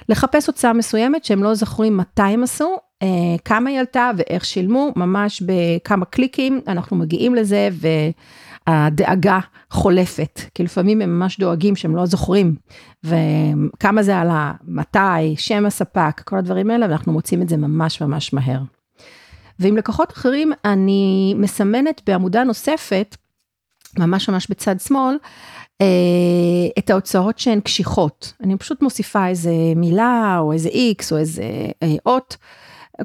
לחפש 0.10 0.48
הוצאה 0.48 0.74
מסוימת 0.74 1.26
שהם 1.26 1.44
לא 1.44 1.54
זוכרים 1.54 1.98
מתי 1.98 2.22
הם 2.22 2.44
עשו, 2.44 2.76
אה, 3.04 3.08
כמה 3.46 3.70
היא 3.70 3.80
עלתה 3.80 4.12
ואיך 4.18 4.46
שילמו, 4.46 4.92
ממש 4.96 5.44
בכמה 5.46 6.06
קליקים 6.06 6.62
אנחנו 6.68 6.96
מגיעים 6.98 7.36
לזה, 7.36 7.70
ו... 7.72 7.88
הדאגה 8.68 9.40
חולפת, 9.70 10.42
כי 10.54 10.64
לפעמים 10.64 11.02
הם 11.02 11.20
ממש 11.20 11.40
דואגים 11.40 11.76
שהם 11.76 11.96
לא 11.96 12.06
זוכרים, 12.06 12.56
וכמה 13.04 14.04
זה 14.04 14.18
עלה, 14.18 14.54
מתי, 14.68 15.36
שם 15.38 15.66
הספק, 15.66 16.22
כל 16.26 16.38
הדברים 16.38 16.72
האלה, 16.72 16.86
ואנחנו 16.86 17.14
מוצאים 17.14 17.42
את 17.42 17.50
זה 17.50 17.58
ממש 17.58 18.02
ממש 18.02 18.34
מהר. 18.34 18.60
ועם 19.60 19.78
לקוחות 19.78 20.14
אחרים, 20.14 20.52
אני 20.66 21.34
מסמנת 21.38 22.02
בעמודה 22.08 22.44
נוספת 22.44 23.18
ממש 24.00 24.30
ממש 24.30 24.48
בצד 24.50 24.80
שמאל, 24.80 25.18
את 26.80 26.90
ההוצאות 26.90 27.40
שהן 27.40 27.60
קשיחות. 27.60 28.34
אני 28.44 28.58
פשוט 28.58 28.82
מוסיפה 28.82 29.28
איזה 29.28 29.52
מילה 29.76 30.38
או 30.40 30.54
איזה 30.54 30.70
איקס 30.70 31.12
או 31.12 31.18
איזה 31.18 31.44
אות. 32.06 32.38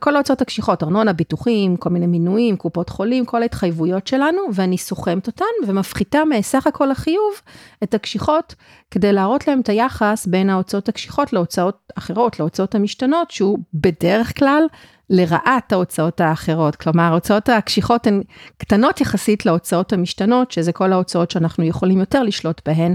כל 0.00 0.16
ההוצאות 0.16 0.42
הקשיחות, 0.42 0.83
ארנונה, 0.83 1.12
ביטוחים, 1.12 1.76
כל 1.76 1.90
מיני 1.90 2.07
מינויים, 2.07 2.57
קופות 2.57 2.88
חולים, 2.88 3.24
כל 3.24 3.42
ההתחייבויות 3.42 4.07
שלנו, 4.07 4.42
ואני 4.55 4.78
סוכמת 4.78 5.26
אותן 5.26 5.44
ומפחיתה 5.66 6.18
מסך 6.31 6.66
הכל 6.66 6.90
החיוב 6.90 7.35
את 7.83 7.94
הקשיחות, 7.94 8.55
כדי 8.90 9.12
להראות 9.12 9.48
להם 9.48 9.61
את 9.61 9.68
היחס 9.68 10.26
בין 10.26 10.50
ההוצאות 10.50 10.88
הקשיחות 10.88 11.33
להוצאות 11.33 11.92
אחרות, 11.98 12.40
להוצאות 12.40 12.74
המשתנות, 12.74 13.31
שהוא 13.31 13.59
בדרך 13.74 14.38
כלל 14.38 14.62
לרעת 15.11 15.72
ההוצאות 15.72 16.20
האחרות. 16.20 16.76
כלומר, 16.76 17.02
ההוצאות 17.02 17.48
הקשיחות 17.48 18.07
הן 18.07 18.22
קטנות 18.59 19.00
יחסית 19.00 19.46
להוצאות 19.46 19.92
המשתנות, 19.92 20.50
שזה 20.50 20.72
כל 20.72 20.92
ההוצאות 20.92 21.31
שאנחנו 21.31 21.64
יכולים 21.64 21.98
יותר 22.00 22.22
לשלוט 22.22 22.61
בהן, 22.68 22.94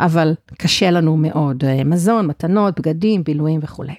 אבל 0.00 0.34
קשה 0.58 0.90
לנו 0.90 1.16
מאוד, 1.16 1.64
מזון, 1.84 2.26
מתנות, 2.26 2.80
בגדים, 2.80 3.24
בילויים 3.24 3.60
וכולי. 3.62 3.94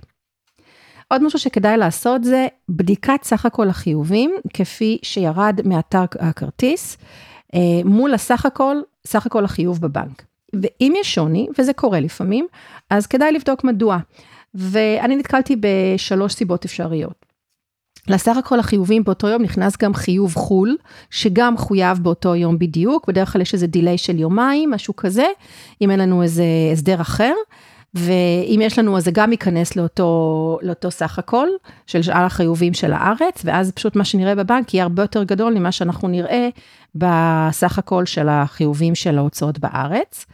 עוד 1.08 1.24
משהו 1.24 1.40
שכדאי 1.40 1.78
לעשות 1.78 2.24
זה 2.24 2.48
בדיקת 2.70 3.20
סך 3.24 3.46
הכל 3.46 3.70
החיובים, 3.70 4.36
כפי 4.54 4.98
שירד 5.04 5.60
מאתר 5.66 6.06
הכרטיס, 6.20 6.98
אה, 7.54 7.60
מול 7.86 8.14
הסך 8.14 8.46
הכל, 8.46 8.78
סך 9.08 9.26
הכל 9.26 9.46
החיוב 9.46 9.82
בבנק. 9.82 10.24
ואם 10.54 10.94
יש 10.98 11.16
שוני, 11.16 11.48
וזה 11.60 11.74
קורה 11.74 12.00
לפעמים, 12.00 12.48
אז 12.90 13.08
כדאי 13.08 13.32
לבדוק 13.32 13.64
מדוע. 13.64 13.98
ואני 14.54 15.16
נתקלתי 15.16 15.56
בשלוש 15.60 16.34
סיבות 16.34 16.66
אפשריות. 16.66 17.26
לסך 18.08 18.38
הכל 18.38 18.60
החיובים 18.60 19.04
באותו 19.04 19.28
יום 19.28 19.42
נכנס 19.42 19.78
גם 19.78 19.94
חיוב 19.94 20.36
חו"ל, 20.36 20.78
שגם 21.10 21.58
חויב 21.58 21.98
באותו 21.98 22.36
יום 22.36 22.60
בדיוק, 22.60 23.08
בדרך 23.08 23.34
כלל 23.34 23.42
יש 23.42 23.54
איזה 23.54 23.68
דיליי 23.68 23.98
של 23.98 24.20
יומיים, 24.20 24.72
משהו 24.72 24.96
כזה, 24.96 25.26
אם 25.82 25.92
אין 25.92 26.00
לנו 26.00 26.24
איזה 26.24 26.44
הסדר 26.74 27.02
אחר. 27.02 27.34
ואם 27.96 28.60
יש 28.64 28.80
לנו, 28.80 28.98
אז 28.98 29.04
זה 29.04 29.12
גם 29.14 29.32
ייכנס 29.32 29.76
לאותו, 29.76 30.60
לאותו 30.62 30.92
סך 30.92 31.20
הכל 31.20 31.48
של 31.88 32.02
שאר 32.02 32.24
החיובים 32.24 32.74
של 32.74 32.94
הארץ, 32.94 33.42
ואז 33.44 33.72
פשוט 33.72 33.96
מה 33.96 34.06
שנראה 34.06 34.36
בבנק 34.36 34.74
יהיה 34.74 34.84
הרבה 34.84 35.04
יותר 35.04 35.24
גדול 35.24 35.54
ממה 35.54 35.72
שאנחנו 35.72 36.08
נראה 36.08 36.50
בסך 36.96 37.80
הכל 37.80 38.06
של 38.06 38.30
החיובים 38.30 38.96
של 38.96 39.18
ההוצאות 39.18 39.60
בארץ. 39.60 40.26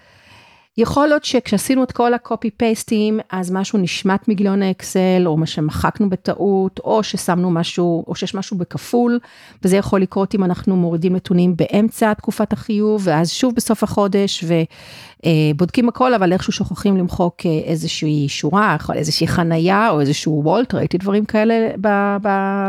יכול 0.78 1.08
להיות 1.08 1.24
שכשעשינו 1.24 1.84
את 1.84 1.92
כל 1.92 2.14
הקופי 2.14 2.50
פייסטים, 2.50 3.20
אז 3.32 3.52
משהו 3.52 3.80
נשמט 3.80 4.28
מגיליון 4.28 4.62
האקסל, 4.62 5.24
או 5.26 5.38
מה 5.38 5.46
שמחקנו 5.46 6.10
בטעות, 6.10 6.80
או 6.80 7.04
ששמנו 7.04 7.52
משהו, 7.52 8.04
או 8.08 8.16
שיש 8.16 8.36
משהו 8.36 8.58
בכפול, 8.58 9.20
וזה 9.64 9.78
יכול 9.78 10.02
לקרות 10.02 10.36
אם 10.36 10.44
אנחנו 10.44 10.76
מורידים 10.76 11.16
נתונים 11.16 11.56
באמצע 11.56 12.14
תקופת 12.14 12.54
החיוב, 12.54 13.02
ואז 13.06 13.32
שוב 13.32 13.56
בסוף 13.56 13.84
החודש, 13.84 14.44
ובודקים 15.24 15.90
הכל, 15.90 16.14
אבל 16.14 16.34
איכשהו 16.34 16.54
שוכחים 16.54 16.98
למחוק 16.98 17.36
איזושהי 17.66 18.30
שורה, 18.30 18.78
איזושהי 18.94 19.28
חנייה, 19.28 19.90
או 19.90 20.00
איזשהו 20.02 20.42
וולט, 20.44 20.74
ראיתי 20.74 20.98
דברים 20.98 21.26
כאלה 21.26 21.70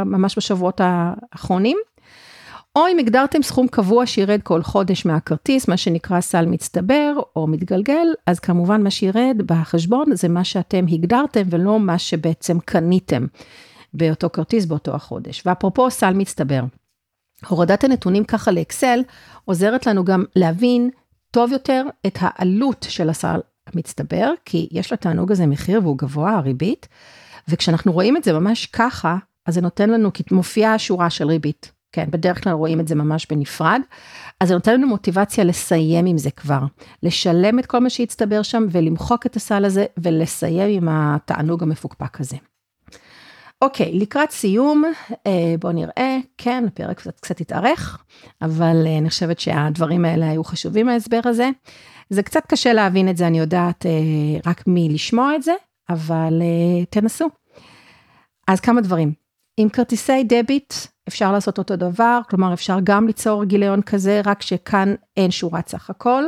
ממש 0.05 0.39
בשבועות 0.39 0.81
האחרונים. 0.85 1.77
או 2.77 2.89
אם 2.93 2.99
הגדרתם 2.99 3.43
סכום 3.43 3.69
קבוע 3.69 4.07
שירד 4.07 4.43
כל 4.43 4.63
חודש 4.63 5.07
מהכרטיס, 5.07 5.69
מה 5.69 5.77
שנקרא 5.77 6.21
סל 6.21 6.47
מצטבר 6.47 7.15
או 7.37 7.47
מתגלגל, 7.47 8.07
אז 8.27 8.41
כמובן 8.41 8.83
מה 8.83 8.91
שירד 8.91 9.37
בחשבון 9.47 10.17
זה 10.17 10.29
מה 10.29 10.45
שאתם 10.45 10.85
הגדרתם 10.93 11.43
ולא 11.51 11.81
מה 11.81 11.99
שבעצם 11.99 12.61
קניתם 12.61 13.27
באותו 13.95 14.31
כרטיס 14.31 14.65
באותו 14.65 14.95
החודש. 14.95 15.43
ואפרופו 15.47 15.91
סל 15.91 16.15
מצטבר, 16.15 16.63
הורדת 17.49 17.85
הנתונים 17.85 18.25
ככה 18.25 18.51
לאקסל 18.51 19.01
עוזרת 19.45 19.87
לנו 19.87 20.05
גם 20.05 20.25
להבין 20.37 20.91
טוב 21.31 21.53
יותר 21.53 21.85
את 22.07 22.19
העלות 22.21 22.87
של 22.89 23.09
הסל 23.09 23.41
המצטבר, 23.67 24.33
כי 24.45 24.69
יש 24.71 24.93
לתענוג 24.93 25.33
הזה 25.33 25.47
מחיר 25.47 25.81
והוא 25.83 25.99
גבוה, 25.99 26.37
הריבית, 26.37 26.89
וכשאנחנו 27.49 27.93
רואים 27.93 28.17
את 28.17 28.25
זה 28.25 28.33
ממש 28.33 28.67
ככה, 28.67 29.17
אז 29.47 29.55
זה 29.55 29.61
נותן 29.61 29.91
לנו, 29.91 30.13
כי 30.13 30.23
מופיעה 30.31 30.79
שורה 30.79 31.11
של 31.11 31.27
ריבית. 31.27 31.82
כן, 31.93 32.05
בדרך 32.11 32.45
כלל 32.45 32.53
רואים 32.53 32.81
את 32.81 32.89
זה 32.89 32.95
ממש 32.95 33.27
בנפרד. 33.31 33.81
אז 34.41 34.49
זה 34.49 34.55
נותן 34.55 34.75
לנו 34.75 34.87
מוטיבציה 34.87 35.45
לסיים 35.45 36.07
עם 36.07 36.19
זה 36.19 36.31
כבר, 36.31 36.61
לשלם 37.03 37.59
את 37.59 37.67
כל 37.67 37.79
מה 37.79 37.91
שהצטבר 37.91 38.43
שם 38.43 38.67
ולמחוק 38.71 39.27
את 39.27 39.37
הסל 39.37 39.65
הזה 39.65 39.85
ולסיים 39.99 40.83
עם 40.83 40.89
התענוג 40.89 41.63
המפוקפק 41.63 42.21
הזה. 42.21 42.37
אוקיי, 43.63 43.99
לקראת 43.99 44.31
סיום, 44.31 44.85
אה, 45.27 45.55
בואו 45.61 45.73
נראה, 45.73 46.19
כן, 46.39 46.65
הפרק 46.69 46.97
קצת, 46.97 47.21
קצת 47.21 47.41
התארך, 47.41 48.05
אבל 48.43 48.83
אה, 48.87 48.99
אני 48.99 49.11
חושבת 49.11 49.41
שהדברים 49.41 50.05
האלה 50.05 50.31
היו 50.31 50.45
חשובים 50.45 50.89
ההסבר 50.89 51.21
הזה. 51.25 51.49
זה 52.11 52.23
קצת 52.23 52.47
קשה 52.49 52.73
להבין 52.73 53.09
את 53.09 53.17
זה, 53.17 53.27
אני 53.27 53.39
יודעת, 53.39 53.87
אה, 53.87 54.41
רק 54.47 54.63
מלשמוע 54.67 55.37
את 55.37 55.43
זה, 55.43 55.53
אבל 55.91 56.43
תנסו. 56.91 57.29
אז 58.49 58.61
כמה 58.61 58.81
דברים. 58.81 59.22
עם 59.63 59.69
כרטיסי 59.69 60.25
דביט 60.25 60.75
אפשר 61.09 61.33
לעשות 61.33 61.59
אותו 61.59 61.77
דבר, 61.77 62.21
כלומר 62.31 62.53
אפשר 62.53 62.79
גם 62.85 63.07
ליצור 63.07 63.45
גיליון 63.45 63.83
כזה, 63.83 64.21
רק 64.25 64.43
שכאן 64.43 64.95
אין 65.17 65.31
שורת 65.31 65.69
סך 65.69 65.91
הכל. 65.91 66.25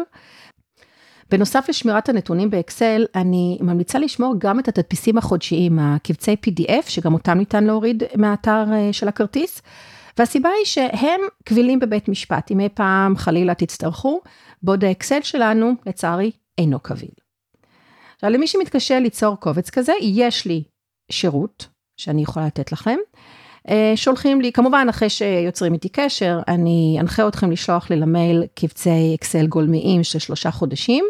בנוסף 1.31 1.68
לשמירת 1.68 2.09
הנתונים 2.09 2.51
באקסל, 2.51 3.05
אני 3.14 3.59
ממליצה 3.61 3.99
לשמור 3.99 4.35
גם 4.38 4.59
את 4.59 4.68
התדפיסים 4.68 5.18
החודשיים, 5.18 5.79
הקבצי 5.79 6.37
PDF, 6.47 6.88
שגם 6.88 7.14
אותם 7.14 7.38
ניתן 7.38 7.64
להוריד 7.64 8.03
מהאתר 8.16 8.64
אה, 8.73 8.92
של 8.92 9.09
הכרטיס. 9.09 9.62
והסיבה 10.18 10.49
היא 10.49 10.64
שהם 10.64 11.20
קבילים 11.44 11.81
בבית 11.81 12.09
משפט, 12.09 12.51
אם 12.51 12.61
אי 12.61 12.68
פעם 12.75 13.16
חלילה 13.16 13.55
תצטרכו, 13.55 14.20
בעוד 14.62 14.85
האקסל 14.85 15.23
שלנו, 15.23 15.73
לצערי, 15.87 16.31
אינו 16.59 16.81
קביל. 16.81 17.14
עכשיו, 18.14 18.31
למי 18.31 18.47
שמתקשה 18.47 19.01
ליצור 19.01 19.37
קובץ 19.37 19.70
כזה, 19.70 19.92
יש 20.01 20.47
לי 20.47 20.64
שירות 21.11 21.73
שאני 21.96 22.22
יכולה 22.22 22.46
לתת 22.46 22.72
לכם. 22.72 22.96
אה, 23.68 23.92
שולחים 23.96 24.40
לי, 24.40 24.52
כמובן 24.52 24.87
אחרי 24.90 25.11
שיוצרים 25.11 25.72
איתי 25.72 25.88
קשר, 25.88 26.40
אני 26.48 26.96
אנחה 27.00 27.28
אתכם 27.28 27.50
לשלוח 27.50 27.90
לי 27.90 27.96
למייל 27.96 28.44
קבצי 28.54 29.14
אקסל 29.14 29.46
גולמיים 29.46 30.04
של 30.04 30.18
שלושה 30.18 30.50
חודשים, 30.50 31.04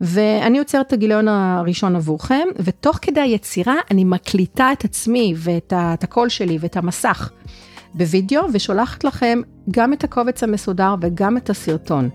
ואני 0.00 0.58
יוצרת 0.58 0.86
את 0.86 0.92
הגיליון 0.92 1.28
הראשון 1.28 1.96
עבורכם, 1.96 2.48
ותוך 2.58 2.98
כדי 3.02 3.20
היצירה 3.20 3.74
אני 3.90 4.04
מקליטה 4.04 4.72
את 4.72 4.84
עצמי 4.84 5.34
ואת 5.36 5.72
הקול 6.02 6.28
שלי 6.28 6.58
ואת 6.60 6.76
המסך 6.76 7.30
בווידאו, 7.94 8.42
ושולחת 8.52 9.04
לכם 9.04 9.40
גם 9.70 9.92
את 9.92 10.04
הקובץ 10.04 10.42
המסודר 10.42 10.94
וגם 11.00 11.36
את 11.36 11.50
הסרטון. 11.50 12.08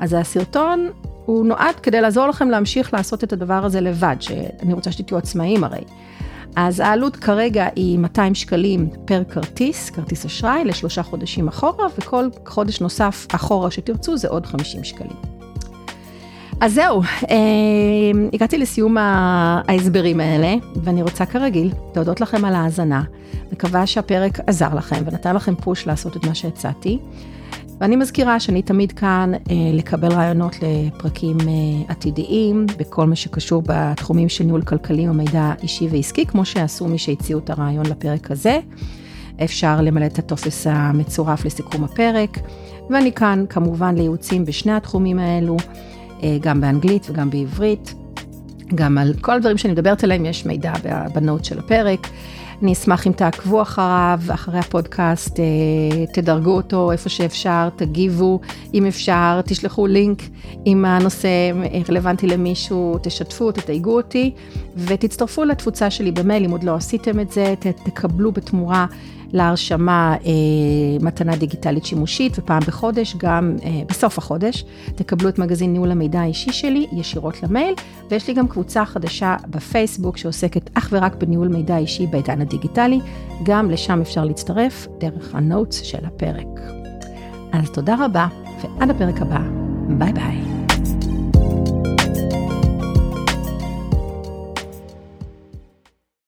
אז 0.00 0.16
הסרטון 0.18 0.90
הוא 1.24 1.46
נועד 1.46 1.74
כדי 1.74 2.00
לעזור 2.00 2.26
לכם 2.26 2.50
להמשיך 2.50 2.94
לעשות 2.94 3.24
את 3.24 3.32
הדבר 3.32 3.64
הזה 3.64 3.80
לבד, 3.80 4.16
שאני 4.20 4.72
רוצה 4.72 4.92
שתהיו 4.92 5.18
עצמאים 5.18 5.64
הרי. 5.64 5.82
אז 6.56 6.80
העלות 6.80 7.16
כרגע 7.16 7.68
היא 7.76 7.98
200 7.98 8.34
שקלים 8.34 8.88
פר 9.04 9.22
כרטיס, 9.24 9.90
כרטיס 9.90 10.24
אשראי, 10.24 10.64
לשלושה 10.64 11.02
חודשים 11.02 11.48
אחורה, 11.48 11.86
וכל 11.98 12.28
חודש 12.46 12.80
נוסף 12.80 13.26
אחורה 13.34 13.70
שתרצו 13.70 14.16
זה 14.16 14.28
עוד 14.28 14.46
50 14.46 14.84
שקלים. 14.84 15.16
אז 16.60 16.74
זהו, 16.74 17.02
אה, 17.02 17.36
הגעתי 18.32 18.58
לסיום 18.58 18.96
ההסברים 18.98 20.20
האלה, 20.20 20.54
ואני 20.84 21.02
רוצה 21.02 21.26
כרגיל 21.26 21.72
להודות 21.96 22.20
לכם 22.20 22.44
על 22.44 22.54
ההאזנה. 22.54 23.02
מקווה 23.52 23.86
שהפרק 23.86 24.40
עזר 24.46 24.74
לכם 24.74 25.02
ונתן 25.06 25.36
לכם 25.36 25.54
פוש 25.54 25.86
לעשות 25.86 26.16
את 26.16 26.26
מה 26.26 26.34
שהצעתי. 26.34 26.98
ואני 27.80 27.96
מזכירה 27.96 28.40
שאני 28.40 28.62
תמיד 28.62 28.92
כאן 28.92 29.32
אה, 29.34 29.54
לקבל 29.72 30.12
רעיונות 30.12 30.56
לפרקים 30.62 31.36
אה, 31.40 31.44
עתידיים, 31.88 32.66
בכל 32.78 33.06
מה 33.06 33.16
שקשור 33.16 33.62
בתחומים 33.66 34.28
של 34.28 34.44
ניהול 34.44 34.62
כלכלי 34.62 35.08
או 35.08 35.14
מידע 35.14 35.52
אישי 35.62 35.88
ועסקי, 35.90 36.26
כמו 36.26 36.44
שעשו 36.44 36.88
מי 36.88 36.98
שהציעו 36.98 37.40
את 37.40 37.50
הרעיון 37.50 37.86
לפרק 37.86 38.30
הזה. 38.30 38.60
אפשר 39.44 39.80
למלא 39.80 40.06
את 40.06 40.18
הטופס 40.18 40.66
המצורף 40.66 41.44
לסיכום 41.44 41.84
הפרק, 41.84 42.38
ואני 42.90 43.12
כאן 43.12 43.44
כמובן 43.48 43.94
לייעוצים 43.94 44.44
בשני 44.44 44.72
התחומים 44.72 45.18
האלו, 45.18 45.56
אה, 46.22 46.38
גם 46.40 46.60
באנגלית 46.60 47.06
וגם 47.10 47.30
בעברית. 47.30 47.94
גם 48.74 48.98
על 48.98 49.14
כל 49.20 49.32
הדברים 49.32 49.58
שאני 49.58 49.72
מדברת 49.72 50.04
עליהם 50.04 50.26
יש 50.26 50.46
מידע 50.46 50.72
בנוט 51.14 51.44
של 51.44 51.58
הפרק. 51.58 52.08
אני 52.62 52.72
אשמח 52.72 53.06
אם 53.06 53.12
תעקבו 53.12 53.62
אחריו, 53.62 54.20
אחרי 54.34 54.58
הפודקאסט, 54.58 55.40
אה, 55.40 55.44
תדרגו 56.12 56.50
אותו 56.50 56.92
איפה 56.92 57.08
שאפשר, 57.08 57.68
תגיבו 57.76 58.40
אם 58.74 58.86
אפשר, 58.86 59.40
תשלחו 59.44 59.86
לינק 59.86 60.22
אם 60.66 60.84
הנושא 60.84 61.28
רלוונטי 61.88 62.26
למישהו, 62.26 62.98
תשתפו, 63.02 63.52
תתייגו 63.52 63.96
אותי, 63.96 64.34
ותצטרפו 64.76 65.44
לתפוצה 65.44 65.90
שלי 65.90 66.12
במייל, 66.12 66.44
אם 66.44 66.50
עוד 66.50 66.64
לא 66.64 66.74
עשיתם 66.74 67.20
את 67.20 67.32
זה, 67.32 67.54
תקבלו 67.84 68.32
בתמורה. 68.32 68.86
להרשמה 69.32 70.16
אה, 70.24 70.30
מתנה 71.00 71.36
דיגיטלית 71.36 71.84
שימושית, 71.84 72.38
ופעם 72.38 72.62
בחודש, 72.66 73.16
גם 73.18 73.56
אה, 73.64 73.82
בסוף 73.88 74.18
החודש, 74.18 74.64
תקבלו 74.94 75.28
את 75.28 75.38
מגזין 75.38 75.72
ניהול 75.72 75.90
המידע 75.90 76.20
האישי 76.20 76.52
שלי 76.52 76.86
ישירות 76.92 77.42
למייל, 77.42 77.74
ויש 78.10 78.28
לי 78.28 78.34
גם 78.34 78.48
קבוצה 78.48 78.84
חדשה 78.84 79.36
בפייסבוק 79.50 80.16
שעוסקת 80.16 80.70
אך 80.74 80.88
ורק 80.92 81.14
בניהול 81.14 81.48
מידע 81.48 81.78
אישי 81.78 82.06
בעידן 82.06 82.40
הדיגיטלי, 82.40 83.00
גם 83.42 83.70
לשם 83.70 84.00
אפשר 84.00 84.24
להצטרף 84.24 84.86
דרך 84.98 85.34
ה 85.34 85.42
notes 85.42 85.82
של 85.82 86.04
הפרק. 86.04 86.60
אז 87.52 87.70
תודה 87.70 87.96
רבה, 87.98 88.26
ועד 88.62 88.90
הפרק 88.90 89.22
הבא. 89.22 89.40
ביי 89.88 90.12
ביי. 90.12 90.55